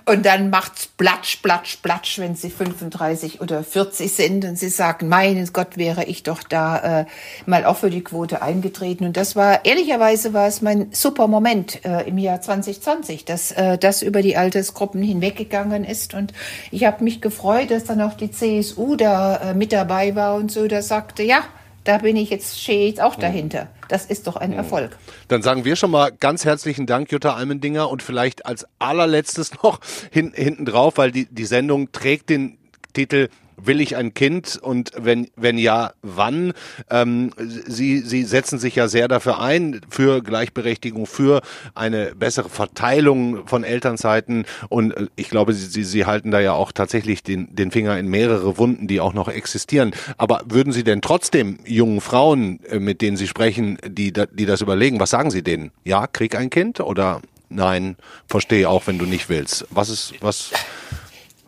[0.06, 5.08] Und dann macht's platsch, platsch, platsch, wenn sie 35 oder 40 sind und sie sagen,
[5.08, 7.06] meinen Gott, wäre ich doch da äh,
[7.46, 9.04] mal auch für die Quote eingetreten.
[9.04, 13.78] Und das war, ehrlicherweise war es mein super Moment äh, im Jahr 2020, dass äh,
[13.78, 16.14] das über die Altersgruppen hinweggegangen ist.
[16.14, 16.32] Und
[16.70, 20.50] ich habe mich gefreut, dass dann auch die CSU da äh, mit dabei war und
[20.50, 21.44] so, da sagte, ja,
[21.84, 23.68] da bin ich jetzt, stehe jetzt auch dahinter.
[23.88, 24.96] Das ist doch ein Erfolg.
[25.28, 29.80] Dann sagen wir schon mal ganz herzlichen Dank, Jutta Almendinger, und vielleicht als allerletztes noch
[30.10, 32.58] hin, hinten drauf, weil die, die Sendung trägt den
[32.94, 36.52] Titel will ich ein Kind und wenn, wenn ja, wann?
[36.90, 41.42] Ähm, Sie, Sie setzen sich ja sehr dafür ein, für Gleichberechtigung, für
[41.74, 46.52] eine bessere Verteilung von Elternzeiten und äh, ich glaube, Sie, Sie, Sie halten da ja
[46.52, 49.92] auch tatsächlich den, den Finger in mehrere Wunden, die auch noch existieren.
[50.18, 54.60] Aber würden Sie denn trotzdem jungen Frauen, äh, mit denen Sie sprechen, die, die das
[54.60, 55.70] überlegen, was sagen Sie denen?
[55.84, 59.66] Ja, krieg ein Kind oder nein, verstehe auch, wenn du nicht willst.
[59.70, 60.50] Was ist, was?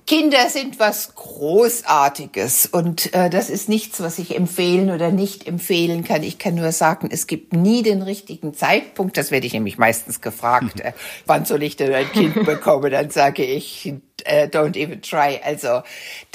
[0.06, 6.04] Kinder sind was Großartiges und äh, das ist nichts, was ich empfehlen oder nicht empfehlen
[6.04, 6.22] kann.
[6.22, 9.16] Ich kann nur sagen, es gibt nie den richtigen Zeitpunkt.
[9.16, 10.78] Das werde ich nämlich meistens gefragt.
[10.78, 10.92] Äh,
[11.26, 12.92] wann soll ich denn ein Kind bekommen?
[12.92, 15.40] Dann sage ich, äh, don't even try.
[15.42, 15.82] Also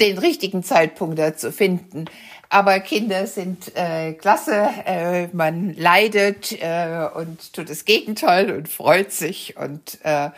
[0.00, 2.04] den richtigen Zeitpunkt da zu finden.
[2.52, 4.68] Aber Kinder sind äh, klasse.
[4.84, 10.28] Äh, man leidet äh, und tut das Gegenteil und freut sich und äh,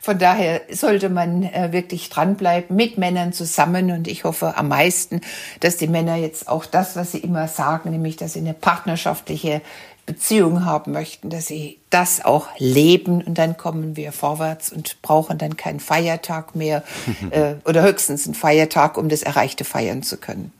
[0.00, 5.20] von daher sollte man äh, wirklich dranbleiben mit Männern zusammen und ich hoffe am meisten,
[5.58, 9.60] dass die Männer jetzt auch das, was sie immer sagen, nämlich, dass sie eine partnerschaftliche
[10.06, 15.38] Beziehung haben möchten, dass sie das auch leben und dann kommen wir vorwärts und brauchen
[15.38, 16.84] dann keinen Feiertag mehr
[17.30, 20.52] äh, oder höchstens einen Feiertag, um das Erreichte feiern zu können.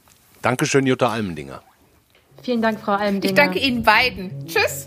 [0.44, 1.62] Dankeschön, Jutta Almendinger.
[2.42, 3.32] Vielen Dank, Frau Almendinger.
[3.32, 4.46] Ich danke Ihnen beiden.
[4.46, 4.86] Tschüss.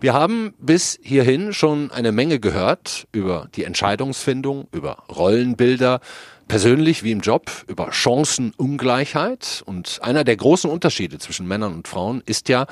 [0.00, 6.00] Wir haben bis hierhin schon eine Menge gehört über die Entscheidungsfindung, über Rollenbilder,
[6.48, 9.62] persönlich wie im Job, über Chancenungleichheit.
[9.66, 12.64] Und einer der großen Unterschiede zwischen Männern und Frauen ist ja,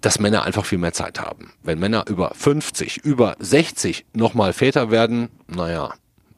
[0.00, 1.52] dass Männer einfach viel mehr Zeit haben.
[1.62, 5.92] Wenn Männer über 50, über 60 nochmal Väter werden, naja,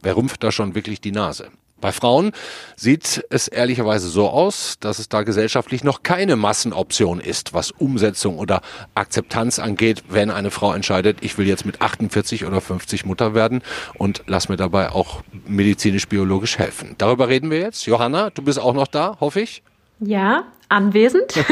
[0.06, 1.48] wer rümpft da schon wirklich die Nase?
[1.80, 2.30] Bei Frauen
[2.76, 8.38] sieht es ehrlicherweise so aus, dass es da gesellschaftlich noch keine Massenoption ist, was Umsetzung
[8.38, 8.62] oder
[8.94, 13.62] Akzeptanz angeht, wenn eine Frau entscheidet, ich will jetzt mit 48 oder 50 Mutter werden
[13.94, 16.94] und lass mir dabei auch medizinisch-biologisch helfen.
[16.98, 17.84] Darüber reden wir jetzt.
[17.84, 19.62] Johanna, du bist auch noch da, hoffe ich.
[19.98, 21.34] Ja, anwesend.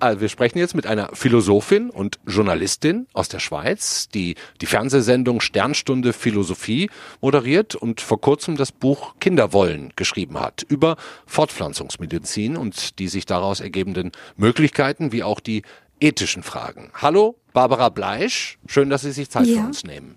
[0.00, 5.42] Also wir sprechen jetzt mit einer Philosophin und Journalistin aus der Schweiz, die die Fernsehsendung
[5.42, 13.08] Sternstunde Philosophie moderiert und vor kurzem das Buch Kinderwollen geschrieben hat über Fortpflanzungsmedizin und die
[13.08, 15.62] sich daraus ergebenden Möglichkeiten wie auch die
[16.00, 16.90] ethischen Fragen.
[16.94, 19.60] Hallo, Barbara Bleisch, schön, dass Sie sich Zeit ja.
[19.60, 20.16] für uns nehmen.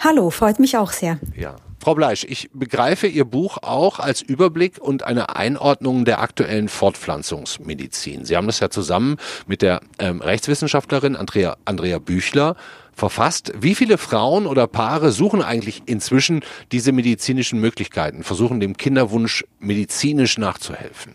[0.00, 1.20] Hallo, freut mich auch sehr.
[1.36, 1.56] Ja.
[1.80, 8.24] Frau Bleisch, ich begreife Ihr Buch auch als Überblick und eine Einordnung der aktuellen Fortpflanzungsmedizin.
[8.24, 12.56] Sie haben das ja zusammen mit der ähm, Rechtswissenschaftlerin Andrea, Andrea Büchler
[12.92, 13.52] verfasst.
[13.56, 20.36] Wie viele Frauen oder Paare suchen eigentlich inzwischen diese medizinischen Möglichkeiten, versuchen dem Kinderwunsch medizinisch
[20.36, 21.14] nachzuhelfen?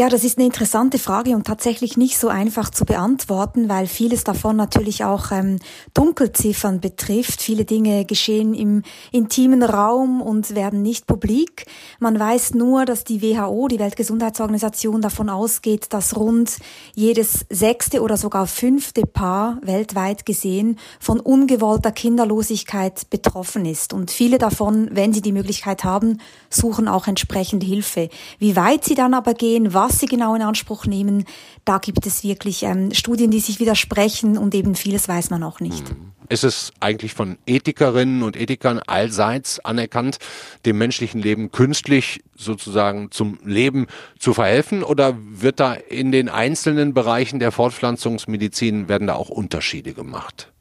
[0.00, 4.24] Ja, das ist eine interessante Frage und tatsächlich nicht so einfach zu beantworten, weil vieles
[4.24, 5.58] davon natürlich auch ähm,
[5.92, 7.42] Dunkelziffern betrifft.
[7.42, 8.82] Viele Dinge geschehen im
[9.12, 11.66] intimen Raum und werden nicht publik.
[11.98, 16.56] Man weiß nur, dass die WHO, die Weltgesundheitsorganisation, davon ausgeht, dass rund
[16.94, 23.92] jedes sechste oder sogar fünfte Paar weltweit gesehen von ungewollter Kinderlosigkeit betroffen ist.
[23.92, 28.08] Und viele davon, wenn sie die Möglichkeit haben, suchen auch entsprechend Hilfe.
[28.38, 31.24] Wie weit sie dann aber gehen, was sie genau in Anspruch nehmen,
[31.64, 35.60] da gibt es wirklich ähm, Studien, die sich widersprechen und eben vieles weiß man auch
[35.60, 35.88] nicht.
[35.88, 36.12] Hm.
[36.28, 40.18] Ist es eigentlich von Ethikerinnen und Ethikern allseits anerkannt,
[40.64, 44.84] dem menschlichen Leben künstlich sozusagen zum Leben zu verhelfen?
[44.84, 50.52] Oder wird da in den einzelnen Bereichen der Fortpflanzungsmedizin, werden da auch Unterschiede gemacht?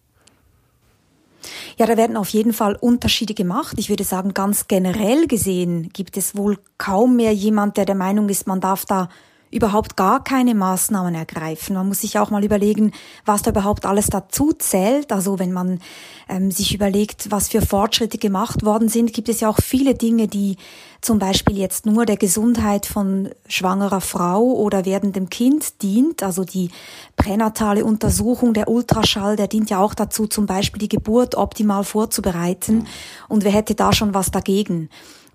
[1.79, 3.77] Ja, da werden auf jeden Fall Unterschiede gemacht.
[3.79, 8.27] Ich würde sagen, ganz generell gesehen gibt es wohl kaum mehr jemand, der der Meinung
[8.27, 9.07] ist, man darf da
[9.51, 11.75] überhaupt gar keine Maßnahmen ergreifen.
[11.75, 12.91] Man muss sich auch mal überlegen,
[13.25, 15.11] was da überhaupt alles dazu zählt.
[15.11, 15.79] Also wenn man
[16.27, 20.27] ähm, sich überlegt, was für Fortschritte gemacht worden sind, gibt es ja auch viele Dinge,
[20.27, 20.57] die
[21.01, 26.21] zum Beispiel jetzt nur der Gesundheit von schwangerer Frau oder werdendem Kind dient.
[26.21, 26.69] Also die
[27.15, 32.85] pränatale Untersuchung, der Ultraschall, der dient ja auch dazu, zum Beispiel die Geburt optimal vorzubereiten.
[33.27, 34.89] Und wer hätte da schon was dagegen?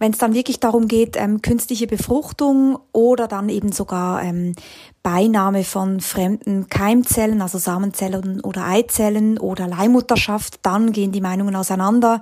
[0.05, 4.55] Wenn es dann wirklich darum geht, ähm, künstliche Befruchtung oder dann eben sogar ähm,
[5.03, 12.21] Beinahme von fremden Keimzellen, also Samenzellen oder Eizellen oder Leihmutterschaft, dann gehen die Meinungen auseinander.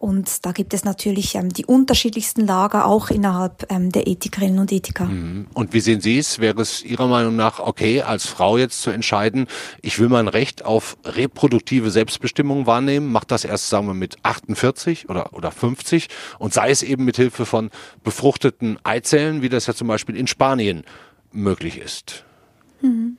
[0.00, 4.72] Und da gibt es natürlich ähm, die unterschiedlichsten Lager auch innerhalb ähm, der Ethikerinnen und
[4.72, 5.04] Ethiker.
[5.04, 5.48] Mhm.
[5.52, 6.38] Und wie sehen Sie es?
[6.38, 9.46] Wäre es Ihrer Meinung nach okay, als Frau jetzt zu entscheiden,
[9.82, 15.10] ich will mein Recht auf reproduktive Selbstbestimmung wahrnehmen, macht das erst, sagen wir, mit 48
[15.10, 17.68] oder, oder 50 und sei es eben mit Hilfe von
[18.02, 20.84] befruchteten Eizellen, wie das ja zum Beispiel in Spanien
[21.30, 22.24] möglich ist?
[22.80, 23.18] Mhm.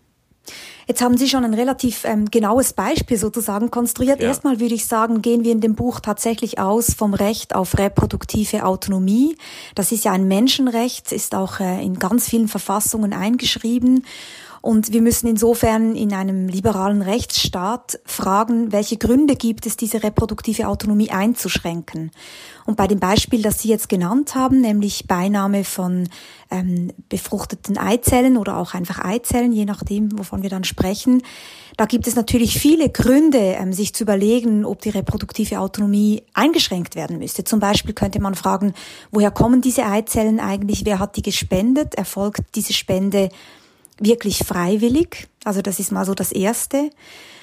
[0.88, 4.22] Jetzt haben Sie schon ein relativ ähm, genaues Beispiel sozusagen konstruiert.
[4.22, 4.28] Ja.
[4.28, 8.66] Erstmal würde ich sagen, gehen wir in dem Buch tatsächlich aus vom Recht auf reproduktive
[8.66, 9.38] Autonomie.
[9.76, 14.06] Das ist ja ein Menschenrecht, ist auch äh, in ganz vielen Verfassungen eingeschrieben.
[14.62, 20.68] Und wir müssen insofern in einem liberalen Rechtsstaat fragen, welche Gründe gibt es, diese reproduktive
[20.68, 22.12] Autonomie einzuschränken.
[22.66, 26.07] Und bei dem Beispiel, das Sie jetzt genannt haben, nämlich Beinahme von
[26.51, 31.24] ähm, befruchteten Eizellen oder auch einfach Eizellen, je nachdem, wovon wir dann sprechen,
[31.78, 36.95] da gibt es natürlich viele Gründe, ähm, sich zu überlegen, ob die reproduktive Autonomie eingeschränkt
[36.95, 37.43] werden müsste.
[37.43, 38.74] Zum Beispiel könnte man fragen,
[39.09, 40.86] woher kommen diese Eizellen eigentlich?
[40.86, 41.95] Wer hat die gespendet?
[41.95, 43.30] Erfolgt diese Spende
[44.02, 45.30] wirklich freiwillig.
[45.43, 46.89] Also das ist mal so das Erste.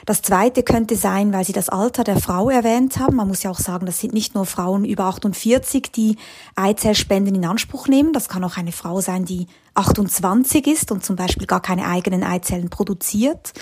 [0.07, 3.17] Das Zweite könnte sein, weil Sie das Alter der Frau erwähnt haben.
[3.17, 6.17] Man muss ja auch sagen, das sind nicht nur Frauen über 48, die
[6.57, 8.13] Eizellspenden in Anspruch nehmen.
[8.13, 12.25] Das kann auch eine Frau sein, die 28 ist und zum Beispiel gar keine eigenen
[12.25, 13.53] Eizellen produziert.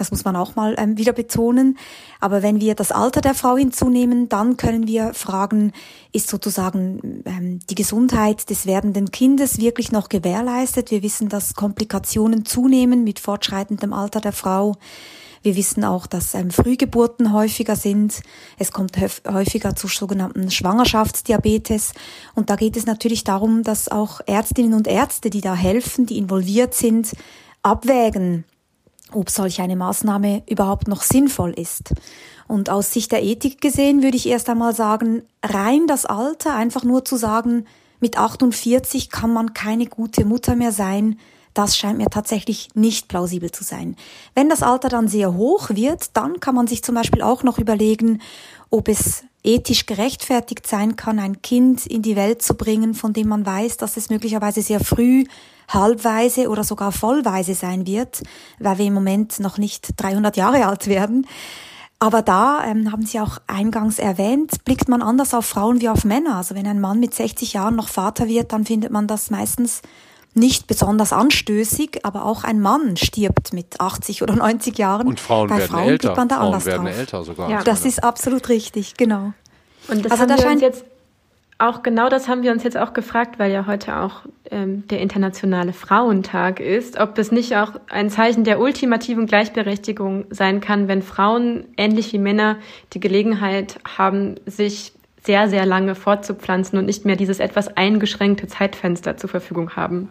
[0.00, 1.76] Das muss man auch mal ähm, wieder betonen.
[2.20, 5.72] Aber wenn wir das Alter der Frau hinzunehmen, dann können wir fragen,
[6.10, 10.90] ist sozusagen ähm, die Gesundheit des werdenden Kindes wirklich noch gewährleistet?
[10.90, 14.76] Wir wissen, dass Komplikationen zunehmen mit fortschreitendem Alter der Frau.
[15.42, 18.22] Wir wissen auch, dass ähm, Frühgeburten häufiger sind.
[18.58, 18.96] Es kommt
[19.28, 21.92] häufiger zu sogenannten Schwangerschaftsdiabetes.
[22.34, 26.16] Und da geht es natürlich darum, dass auch Ärztinnen und Ärzte, die da helfen, die
[26.16, 27.12] involviert sind,
[27.62, 28.46] abwägen,
[29.12, 31.92] ob solch eine Maßnahme überhaupt noch sinnvoll ist.
[32.48, 36.84] Und aus Sicht der Ethik gesehen würde ich erst einmal sagen, rein das Alter, einfach
[36.84, 37.66] nur zu sagen,
[38.00, 41.18] mit 48 kann man keine gute Mutter mehr sein,
[41.54, 43.96] das scheint mir tatsächlich nicht plausibel zu sein.
[44.34, 47.58] Wenn das Alter dann sehr hoch wird, dann kann man sich zum Beispiel auch noch
[47.58, 48.20] überlegen,
[48.70, 53.28] ob es ethisch gerechtfertigt sein kann, ein Kind in die Welt zu bringen, von dem
[53.28, 55.24] man weiß, dass es möglicherweise sehr früh
[55.68, 58.22] halbweise oder sogar vollweise sein wird,
[58.58, 61.26] weil wir im Moment noch nicht 300 Jahre alt werden.
[62.02, 66.04] Aber da, ähm, haben Sie auch eingangs erwähnt, blickt man anders auf Frauen wie auf
[66.04, 66.36] Männer.
[66.36, 69.82] Also wenn ein Mann mit 60 Jahren noch Vater wird, dann findet man das meistens
[70.34, 75.06] nicht besonders anstößig, aber auch ein Mann stirbt mit 80 oder 90 Jahren.
[75.06, 76.14] Und Frauen Bei werden Frauen älter.
[76.14, 76.98] Man da Frauen anders werden drauf.
[76.98, 77.50] älter sogar.
[77.50, 77.62] Ja.
[77.64, 79.32] Das ist absolut richtig, genau.
[79.88, 80.84] Und das also da scheint jetzt
[81.60, 85.00] auch genau das haben wir uns jetzt auch gefragt, weil ja heute auch ähm, der
[85.00, 91.02] internationale Frauentag ist, ob es nicht auch ein Zeichen der ultimativen Gleichberechtigung sein kann, wenn
[91.02, 92.56] Frauen ähnlich wie Männer
[92.94, 99.18] die Gelegenheit haben, sich sehr, sehr lange fortzupflanzen und nicht mehr dieses etwas eingeschränkte Zeitfenster
[99.18, 100.08] zur Verfügung haben.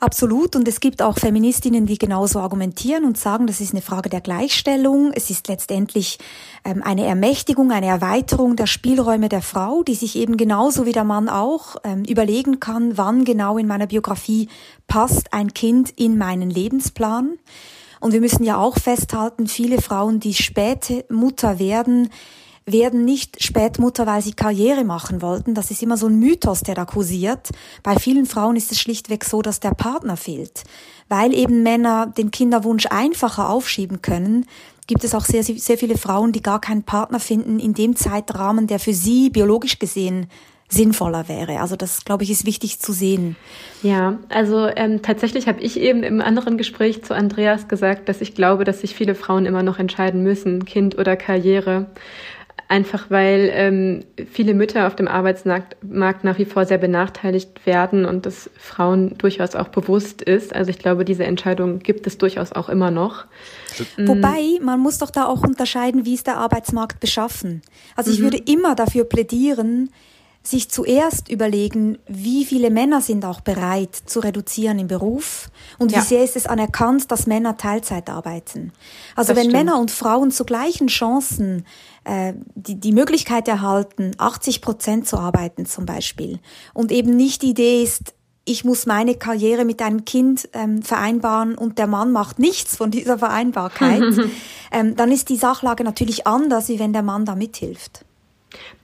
[0.00, 0.54] Absolut.
[0.54, 4.20] Und es gibt auch Feministinnen, die genauso argumentieren und sagen, das ist eine Frage der
[4.20, 5.10] Gleichstellung.
[5.12, 6.18] Es ist letztendlich
[6.64, 11.02] ähm, eine Ermächtigung, eine Erweiterung der Spielräume der Frau, die sich eben genauso wie der
[11.02, 14.48] Mann auch ähm, überlegen kann, wann genau in meiner Biografie
[14.86, 17.36] passt ein Kind in meinen Lebensplan.
[18.00, 22.10] Und wir müssen ja auch festhalten, viele Frauen, die späte Mutter werden,
[22.72, 25.54] werden nicht Spätmutter, weil sie Karriere machen wollten.
[25.54, 27.48] Das ist immer so ein Mythos, der da kursiert.
[27.82, 30.64] Bei vielen Frauen ist es schlichtweg so, dass der Partner fehlt.
[31.08, 34.46] Weil eben Männer den Kinderwunsch einfacher aufschieben können,
[34.86, 38.66] gibt es auch sehr, sehr viele Frauen, die gar keinen Partner finden in dem Zeitrahmen,
[38.66, 40.28] der für sie biologisch gesehen
[40.68, 41.60] sinnvoller wäre.
[41.60, 43.36] Also das, glaube ich, ist wichtig zu sehen.
[43.82, 48.34] Ja, also ähm, tatsächlich habe ich eben im anderen Gespräch zu Andreas gesagt, dass ich
[48.34, 51.86] glaube, dass sich viele Frauen immer noch entscheiden müssen, Kind oder Karriere
[52.68, 58.26] einfach weil ähm, viele Mütter auf dem Arbeitsmarkt nach wie vor sehr benachteiligt werden und
[58.26, 60.54] das Frauen durchaus auch bewusst ist.
[60.54, 63.24] Also ich glaube, diese Entscheidung gibt es durchaus auch immer noch.
[63.96, 67.62] Wobei, man muss doch da auch unterscheiden, wie ist der Arbeitsmarkt beschaffen.
[67.96, 68.24] Also ich mhm.
[68.24, 69.90] würde immer dafür plädieren,
[70.42, 75.98] sich zuerst überlegen, wie viele Männer sind auch bereit zu reduzieren im Beruf und ja.
[75.98, 78.72] wie sehr ist es anerkannt, dass Männer Teilzeit arbeiten.
[79.14, 79.64] Also das wenn stimmt.
[79.64, 81.66] Männer und Frauen zu gleichen Chancen
[82.08, 86.38] äh, die, die Möglichkeit erhalten, 80 Prozent zu arbeiten zum Beispiel
[86.72, 88.14] und eben nicht die Idee ist,
[88.46, 92.90] ich muss meine Karriere mit einem Kind ähm, vereinbaren und der Mann macht nichts von
[92.90, 94.02] dieser Vereinbarkeit,
[94.72, 98.06] ähm, dann ist die Sachlage natürlich anders, wie wenn der Mann da mithilft.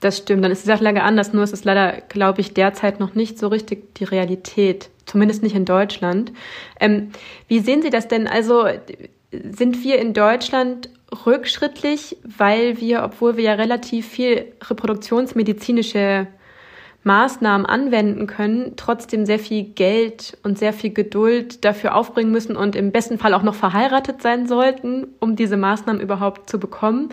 [0.01, 3.15] Das stimmt, dann ist die Sachlage anders, nur es ist leider, glaube ich, derzeit noch
[3.15, 6.31] nicht so richtig die Realität, zumindest nicht in Deutschland.
[6.79, 7.09] Ähm,
[7.47, 8.27] wie sehen Sie das denn?
[8.27, 8.67] Also
[9.31, 10.89] sind wir in Deutschland
[11.25, 16.27] rückschrittlich, weil wir, obwohl wir ja relativ viel reproduktionsmedizinische
[17.03, 22.75] Maßnahmen anwenden können, trotzdem sehr viel Geld und sehr viel Geduld dafür aufbringen müssen und
[22.75, 27.09] im besten Fall auch noch verheiratet sein sollten, um diese Maßnahmen überhaupt zu bekommen.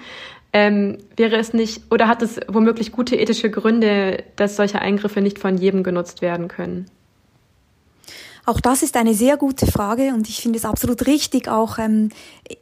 [0.54, 5.38] Ähm, wäre es nicht, oder hat es womöglich gute ethische Gründe, dass solche Eingriffe nicht
[5.38, 6.86] von jedem genutzt werden können?
[8.44, 12.08] Auch das ist eine sehr gute Frage und ich finde es absolut richtig, auch ähm,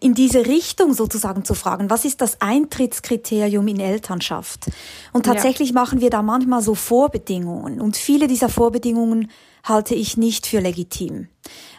[0.01, 1.89] in diese Richtung sozusagen zu fragen.
[1.89, 4.70] Was ist das Eintrittskriterium in Elternschaft?
[5.12, 5.74] Und tatsächlich ja.
[5.74, 9.31] machen wir da manchmal so Vorbedingungen und viele dieser Vorbedingungen
[9.64, 11.28] halte ich nicht für legitim.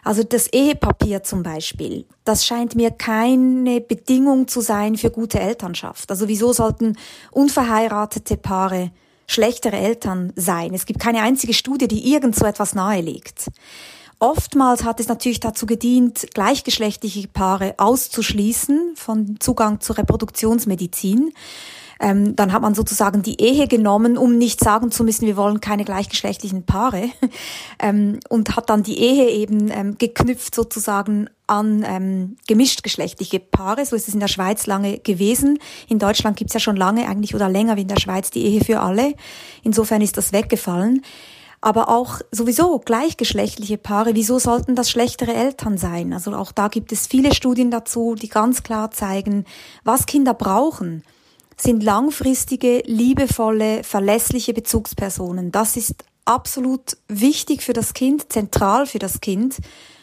[0.04, 6.10] Also das Ehepapier zum Beispiel, das scheint mir keine Bedingung zu sein für gute Elternschaft.
[6.10, 6.98] Also wieso sollten
[7.32, 8.92] unverheiratete Paare
[9.32, 10.74] schlechtere Eltern sein.
[10.74, 13.50] Es gibt keine einzige Studie, die irgend so etwas nahelegt.
[14.20, 21.34] Oftmals hat es natürlich dazu gedient, gleichgeschlechtliche Paare auszuschließen von Zugang zur Reproduktionsmedizin.
[22.00, 25.62] Ähm, dann hat man sozusagen die Ehe genommen, um nicht sagen zu müssen, wir wollen
[25.62, 27.10] keine gleichgeschlechtlichen Paare.
[27.80, 33.86] ähm, und hat dann die Ehe eben ähm, geknüpft sozusagen an ähm, gemischtgeschlechtliche Paare.
[33.86, 35.60] So ist es in der Schweiz lange gewesen.
[35.90, 38.46] In Deutschland gibt es ja schon lange eigentlich oder länger wie in der Schweiz die
[38.46, 39.14] Ehe für alle.
[39.62, 41.02] Insofern ist das weggefallen.
[41.60, 46.14] Aber auch sowieso gleichgeschlechtliche Paare, wieso sollten das schlechtere Eltern sein?
[46.14, 49.46] Also auch da gibt es viele Studien dazu, die ganz klar zeigen,
[49.84, 51.04] was Kinder brauchen
[51.58, 55.52] sind langfristige, liebevolle, verlässliche Bezugspersonen.
[55.52, 59.58] Das ist absolut wichtig für das Kind, zentral für das Kind.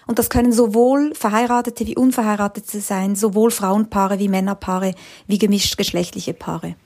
[0.09, 4.95] Und das können sowohl verheiratete wie unverheiratete sein, sowohl Frauenpaare wie Männerpaare
[5.27, 6.77] wie gemischtgeschlechtliche Paare.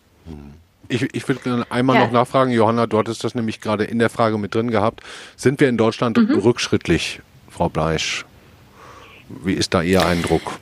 [0.88, 2.04] Ich, ich würde einmal ja.
[2.04, 5.02] noch nachfragen, Johanna, dort ist das nämlich gerade in der Frage mit drin gehabt.
[5.36, 6.40] Sind wir in Deutschland mhm.
[6.40, 8.26] rückschrittlich, Frau Bleisch?
[9.28, 10.58] Wie ist da Ihr Eindruck?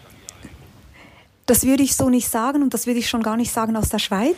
[1.50, 3.88] Das würde ich so nicht sagen und das würde ich schon gar nicht sagen aus
[3.88, 4.36] der Schweiz,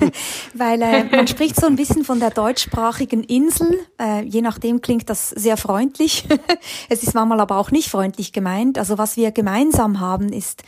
[0.54, 3.80] weil äh, man spricht so ein bisschen von der deutschsprachigen Insel.
[4.00, 6.26] Äh, je nachdem klingt das sehr freundlich.
[6.88, 8.78] es ist manchmal aber auch nicht freundlich gemeint.
[8.78, 10.62] Also was wir gemeinsam haben, ist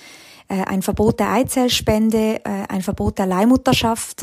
[0.48, 4.22] äh, ein Verbot der Eizellspende, äh, ein Verbot der Leihmutterschaft,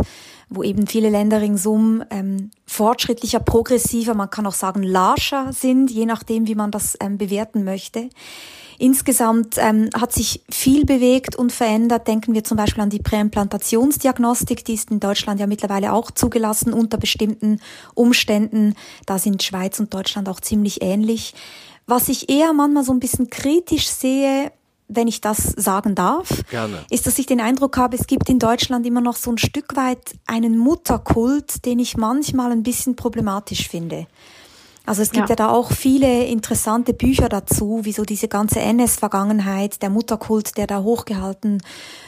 [0.49, 6.05] wo eben viele Länder ringsum ähm, fortschrittlicher, progressiver, man kann auch sagen lascher sind, je
[6.05, 8.09] nachdem, wie man das ähm, bewerten möchte.
[8.77, 12.07] Insgesamt ähm, hat sich viel bewegt und verändert.
[12.07, 16.73] Denken wir zum Beispiel an die Präimplantationsdiagnostik, die ist in Deutschland ja mittlerweile auch zugelassen
[16.73, 17.59] unter bestimmten
[17.93, 18.75] Umständen.
[19.05, 21.33] Da sind Schweiz und Deutschland auch ziemlich ähnlich.
[21.85, 24.51] Was ich eher manchmal so ein bisschen kritisch sehe,
[24.87, 26.79] wenn ich das sagen darf, Gerne.
[26.89, 29.75] ist, dass ich den Eindruck habe, es gibt in Deutschland immer noch so ein Stück
[29.75, 34.07] weit einen Mutterkult, den ich manchmal ein bisschen problematisch finde.
[34.85, 35.31] Also es gibt ja.
[35.31, 35.35] ja.
[35.35, 40.83] da auch viele interessante Bücher dazu, wie so diese ganze NS-Vergangenheit, der Mutterkult, der da
[40.83, 41.61] hochgehalten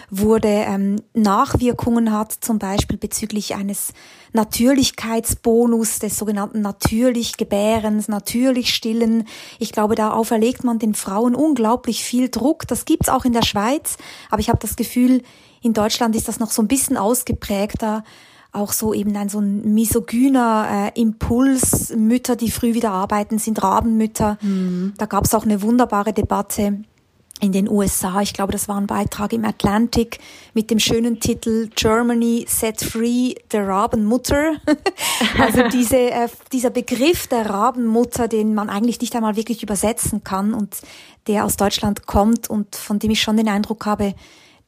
[0.09, 3.93] wurde, ähm, Nachwirkungen hat, zum Beispiel bezüglich eines
[4.33, 9.25] Natürlichkeitsbonus, des sogenannten natürlich Gebärens, natürlich Stillen.
[9.57, 12.67] Ich glaube, da auferlegt man den Frauen unglaublich viel Druck.
[12.67, 13.95] Das gibt's auch in der Schweiz,
[14.29, 15.21] aber ich habe das Gefühl,
[15.61, 18.03] in Deutschland ist das noch so ein bisschen ausgeprägter
[18.55, 21.93] auch so eben ein so ein misogyner äh, Impuls.
[21.95, 24.37] Mütter, die früh wieder arbeiten, sind Rabenmütter.
[24.41, 24.93] Mhm.
[24.97, 26.79] Da gab es auch eine wunderbare Debatte
[27.41, 28.21] in den USA.
[28.21, 30.19] Ich glaube, das war ein Beitrag im Atlantic
[30.53, 34.53] mit dem schönen Titel Germany Set Free the Rabenmutter.
[35.39, 40.53] also diese, äh, dieser Begriff der Rabenmutter, den man eigentlich nicht einmal wirklich übersetzen kann
[40.53, 40.77] und
[41.27, 44.13] der aus Deutschland kommt und von dem ich schon den Eindruck habe,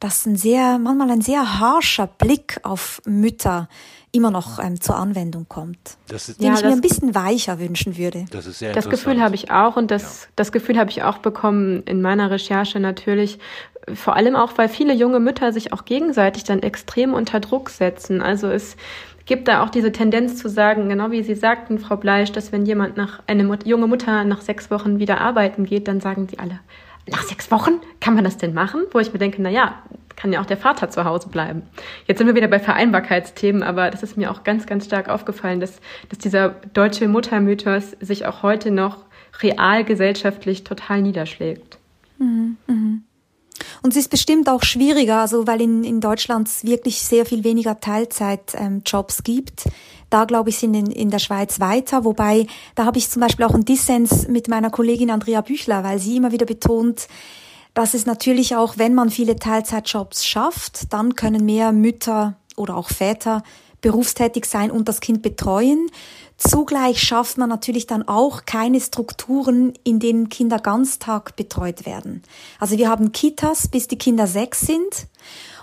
[0.00, 3.68] dass ein sehr, manchmal ein sehr harscher Blick auf Mütter
[4.12, 5.78] immer noch ähm, zur Anwendung kommt.
[6.08, 8.24] Das ist, den ja, ich mir ein bisschen weicher wünschen würde.
[8.30, 10.28] Das ist sehr Das Gefühl habe ich auch und das, ja.
[10.36, 13.38] das Gefühl habe ich auch bekommen in meiner Recherche natürlich.
[13.94, 18.22] Vor allem auch, weil viele junge Mütter sich auch gegenseitig dann extrem unter Druck setzen.
[18.22, 18.76] Also es
[19.26, 22.64] gibt da auch diese Tendenz zu sagen, genau wie Sie sagten, Frau Bleisch, dass wenn
[22.64, 26.38] jemand nach, eine Mut junge Mutter nach sechs Wochen wieder arbeiten geht, dann sagen sie
[26.38, 26.60] alle,
[27.10, 28.82] nach sechs Wochen kann man das denn machen?
[28.92, 29.82] Wo ich mir denke, na ja,
[30.16, 31.62] kann ja auch der Vater zu Hause bleiben.
[32.06, 35.60] Jetzt sind wir wieder bei Vereinbarkeitsthemen, aber das ist mir auch ganz, ganz stark aufgefallen,
[35.60, 39.04] dass, dass dieser deutsche Muttermythos sich auch heute noch
[39.42, 41.78] real gesellschaftlich total niederschlägt.
[42.18, 42.98] Mhm, mh.
[43.82, 47.44] Und es ist bestimmt auch schwieriger, also weil in, in Deutschland es wirklich sehr viel
[47.44, 49.64] weniger Teilzeitjobs ähm, gibt.
[50.10, 53.44] Da glaube ich sind in, in der Schweiz weiter, wobei da habe ich zum Beispiel
[53.44, 57.08] auch einen Dissens mit meiner Kollegin Andrea Büchler, weil sie immer wieder betont,
[57.74, 62.88] dass es natürlich auch, wenn man viele Teilzeitjobs schafft, dann können mehr Mütter oder auch
[62.88, 63.42] Väter
[63.80, 65.90] berufstätig sein und das Kind betreuen.
[66.36, 72.22] Zugleich schafft man natürlich dann auch keine Strukturen, in denen Kinder Ganztag betreut werden.
[72.60, 75.08] Also wir haben Kitas, bis die Kinder sechs sind.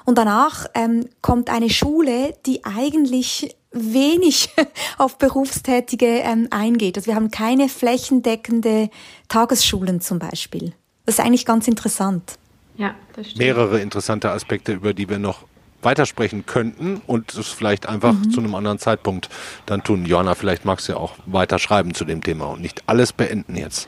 [0.04, 4.50] Und danach ähm, kommt eine Schule, die eigentlich wenig
[4.98, 6.98] auf Berufstätige ähm, eingeht.
[6.98, 8.90] Also wir haben keine flächendeckende
[9.30, 10.74] Tagesschulen zum Beispiel.
[11.06, 12.38] Das ist eigentlich ganz interessant.
[12.78, 13.40] Ja, das stimmt.
[13.40, 15.46] Mehrere interessante Aspekte, über die wir noch
[15.86, 18.32] weitersprechen könnten und es vielleicht einfach mhm.
[18.32, 19.30] zu einem anderen Zeitpunkt
[19.66, 20.06] dann tun.
[20.06, 23.56] Johanna, vielleicht magst du ja auch weiter schreiben zu dem Thema und nicht alles beenden
[23.56, 23.88] jetzt.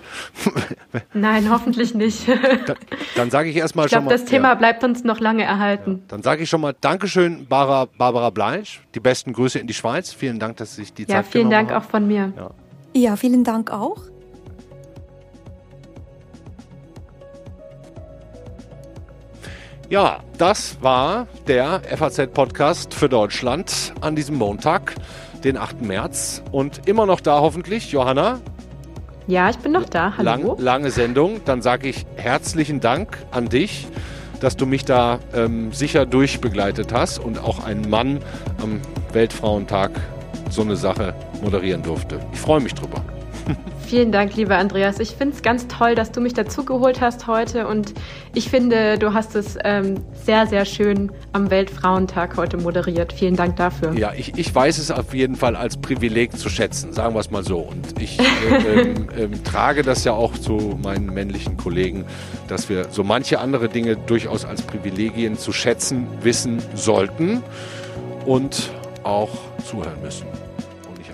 [1.13, 2.27] Nein, hoffentlich nicht.
[2.27, 2.77] dann,
[3.15, 4.11] dann sage ich erstmal schon mal.
[4.11, 5.91] das Thema ja, bleibt uns noch lange erhalten.
[5.91, 8.81] Ja, dann sage ich schon mal Dankeschön, Barbara, Barbara Bleisch.
[8.95, 10.13] Die besten Grüße in die Schweiz.
[10.13, 11.67] Vielen Dank, dass Sie sich die ja, Zeit genommen haben.
[11.67, 12.33] Ja, vielen Dank auch von mir.
[12.35, 12.51] Ja.
[12.93, 14.01] ja, vielen Dank auch.
[19.89, 24.95] Ja, das war der FAZ-Podcast für Deutschland an diesem Montag,
[25.45, 25.81] den 8.
[25.81, 26.43] März.
[26.51, 28.41] Und immer noch da hoffentlich, Johanna.
[29.27, 30.17] Ja, ich bin noch da.
[30.17, 30.25] Hallo.
[30.25, 31.39] Lang, lange Sendung.
[31.45, 33.87] Dann sage ich herzlichen Dank an dich,
[34.41, 38.19] dass du mich da ähm, sicher durchbegleitet hast und auch ein Mann
[38.61, 38.81] am
[39.13, 39.91] Weltfrauentag
[40.49, 42.19] so eine Sache moderieren durfte.
[42.33, 43.05] Ich freue mich drüber.
[43.87, 44.99] Vielen Dank, lieber Andreas.
[44.99, 47.93] Ich finde es ganz toll, dass du mich dazugeholt hast heute und
[48.33, 53.13] ich finde, du hast es ähm, sehr, sehr schön am Weltfrauentag heute moderiert.
[53.13, 53.93] Vielen Dank dafür.
[53.93, 57.31] Ja, ich, ich weiß es auf jeden Fall als Privileg zu schätzen, sagen wir es
[57.31, 57.59] mal so.
[57.59, 62.03] Und ich äh, ähm, trage das ja auch zu meinen männlichen Kollegen,
[62.49, 67.41] dass wir so manche andere Dinge durchaus als Privilegien zu schätzen wissen sollten
[68.25, 68.69] und
[69.03, 69.29] auch
[69.63, 70.25] zuhören müssen.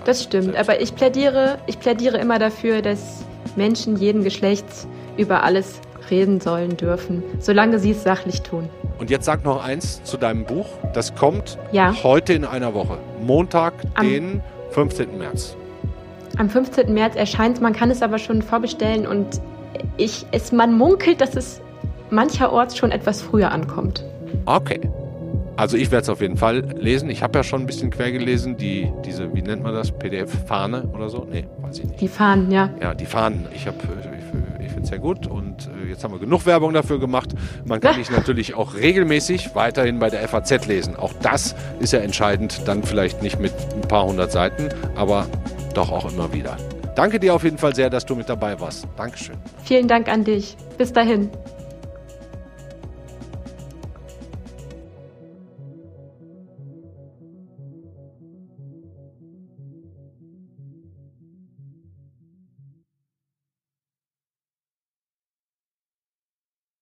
[0.04, 3.24] Das stimmt, aber ich plädiere, ich plädiere immer dafür, dass
[3.56, 4.86] Menschen jeden Geschlechts
[5.16, 5.80] über alles
[6.10, 8.68] reden sollen dürfen, solange sie es sachlich tun.
[8.98, 10.66] Und jetzt sag noch eins zu deinem Buch.
[10.92, 11.94] Das kommt ja.
[12.02, 12.98] heute in einer Woche.
[13.24, 15.18] Montag, am, den 15.
[15.18, 15.56] März.
[16.36, 16.92] Am 15.
[16.92, 19.40] März erscheint es, man kann es aber schon vorbestellen und
[19.96, 21.60] ich, es, man munkelt, dass es
[22.10, 24.04] mancherorts schon etwas früher ankommt.
[24.46, 24.80] Okay.
[25.56, 27.08] Also ich werde es auf jeden Fall lesen.
[27.10, 30.88] Ich habe ja schon ein bisschen quer gelesen, die, diese, wie nennt man das, PDF-Fahne
[30.92, 31.26] oder so?
[31.30, 32.00] Nee, weiß ich nicht.
[32.00, 32.70] Die Fahnen, ja.
[32.80, 33.46] Ja, die Fahnen.
[33.54, 36.72] Ich, hab, ich, ich finde es sehr gut und äh, jetzt haben wir genug Werbung
[36.72, 37.30] dafür gemacht.
[37.64, 40.96] Man kann mich natürlich auch regelmäßig weiterhin bei der FAZ lesen.
[40.96, 45.26] Auch das ist ja entscheidend, dann vielleicht nicht mit ein paar hundert Seiten, aber
[45.74, 46.56] doch auch immer wieder.
[46.96, 48.86] Danke dir auf jeden Fall sehr, dass du mit dabei warst.
[48.96, 49.36] Dankeschön.
[49.64, 50.56] Vielen Dank an dich.
[50.78, 51.30] Bis dahin.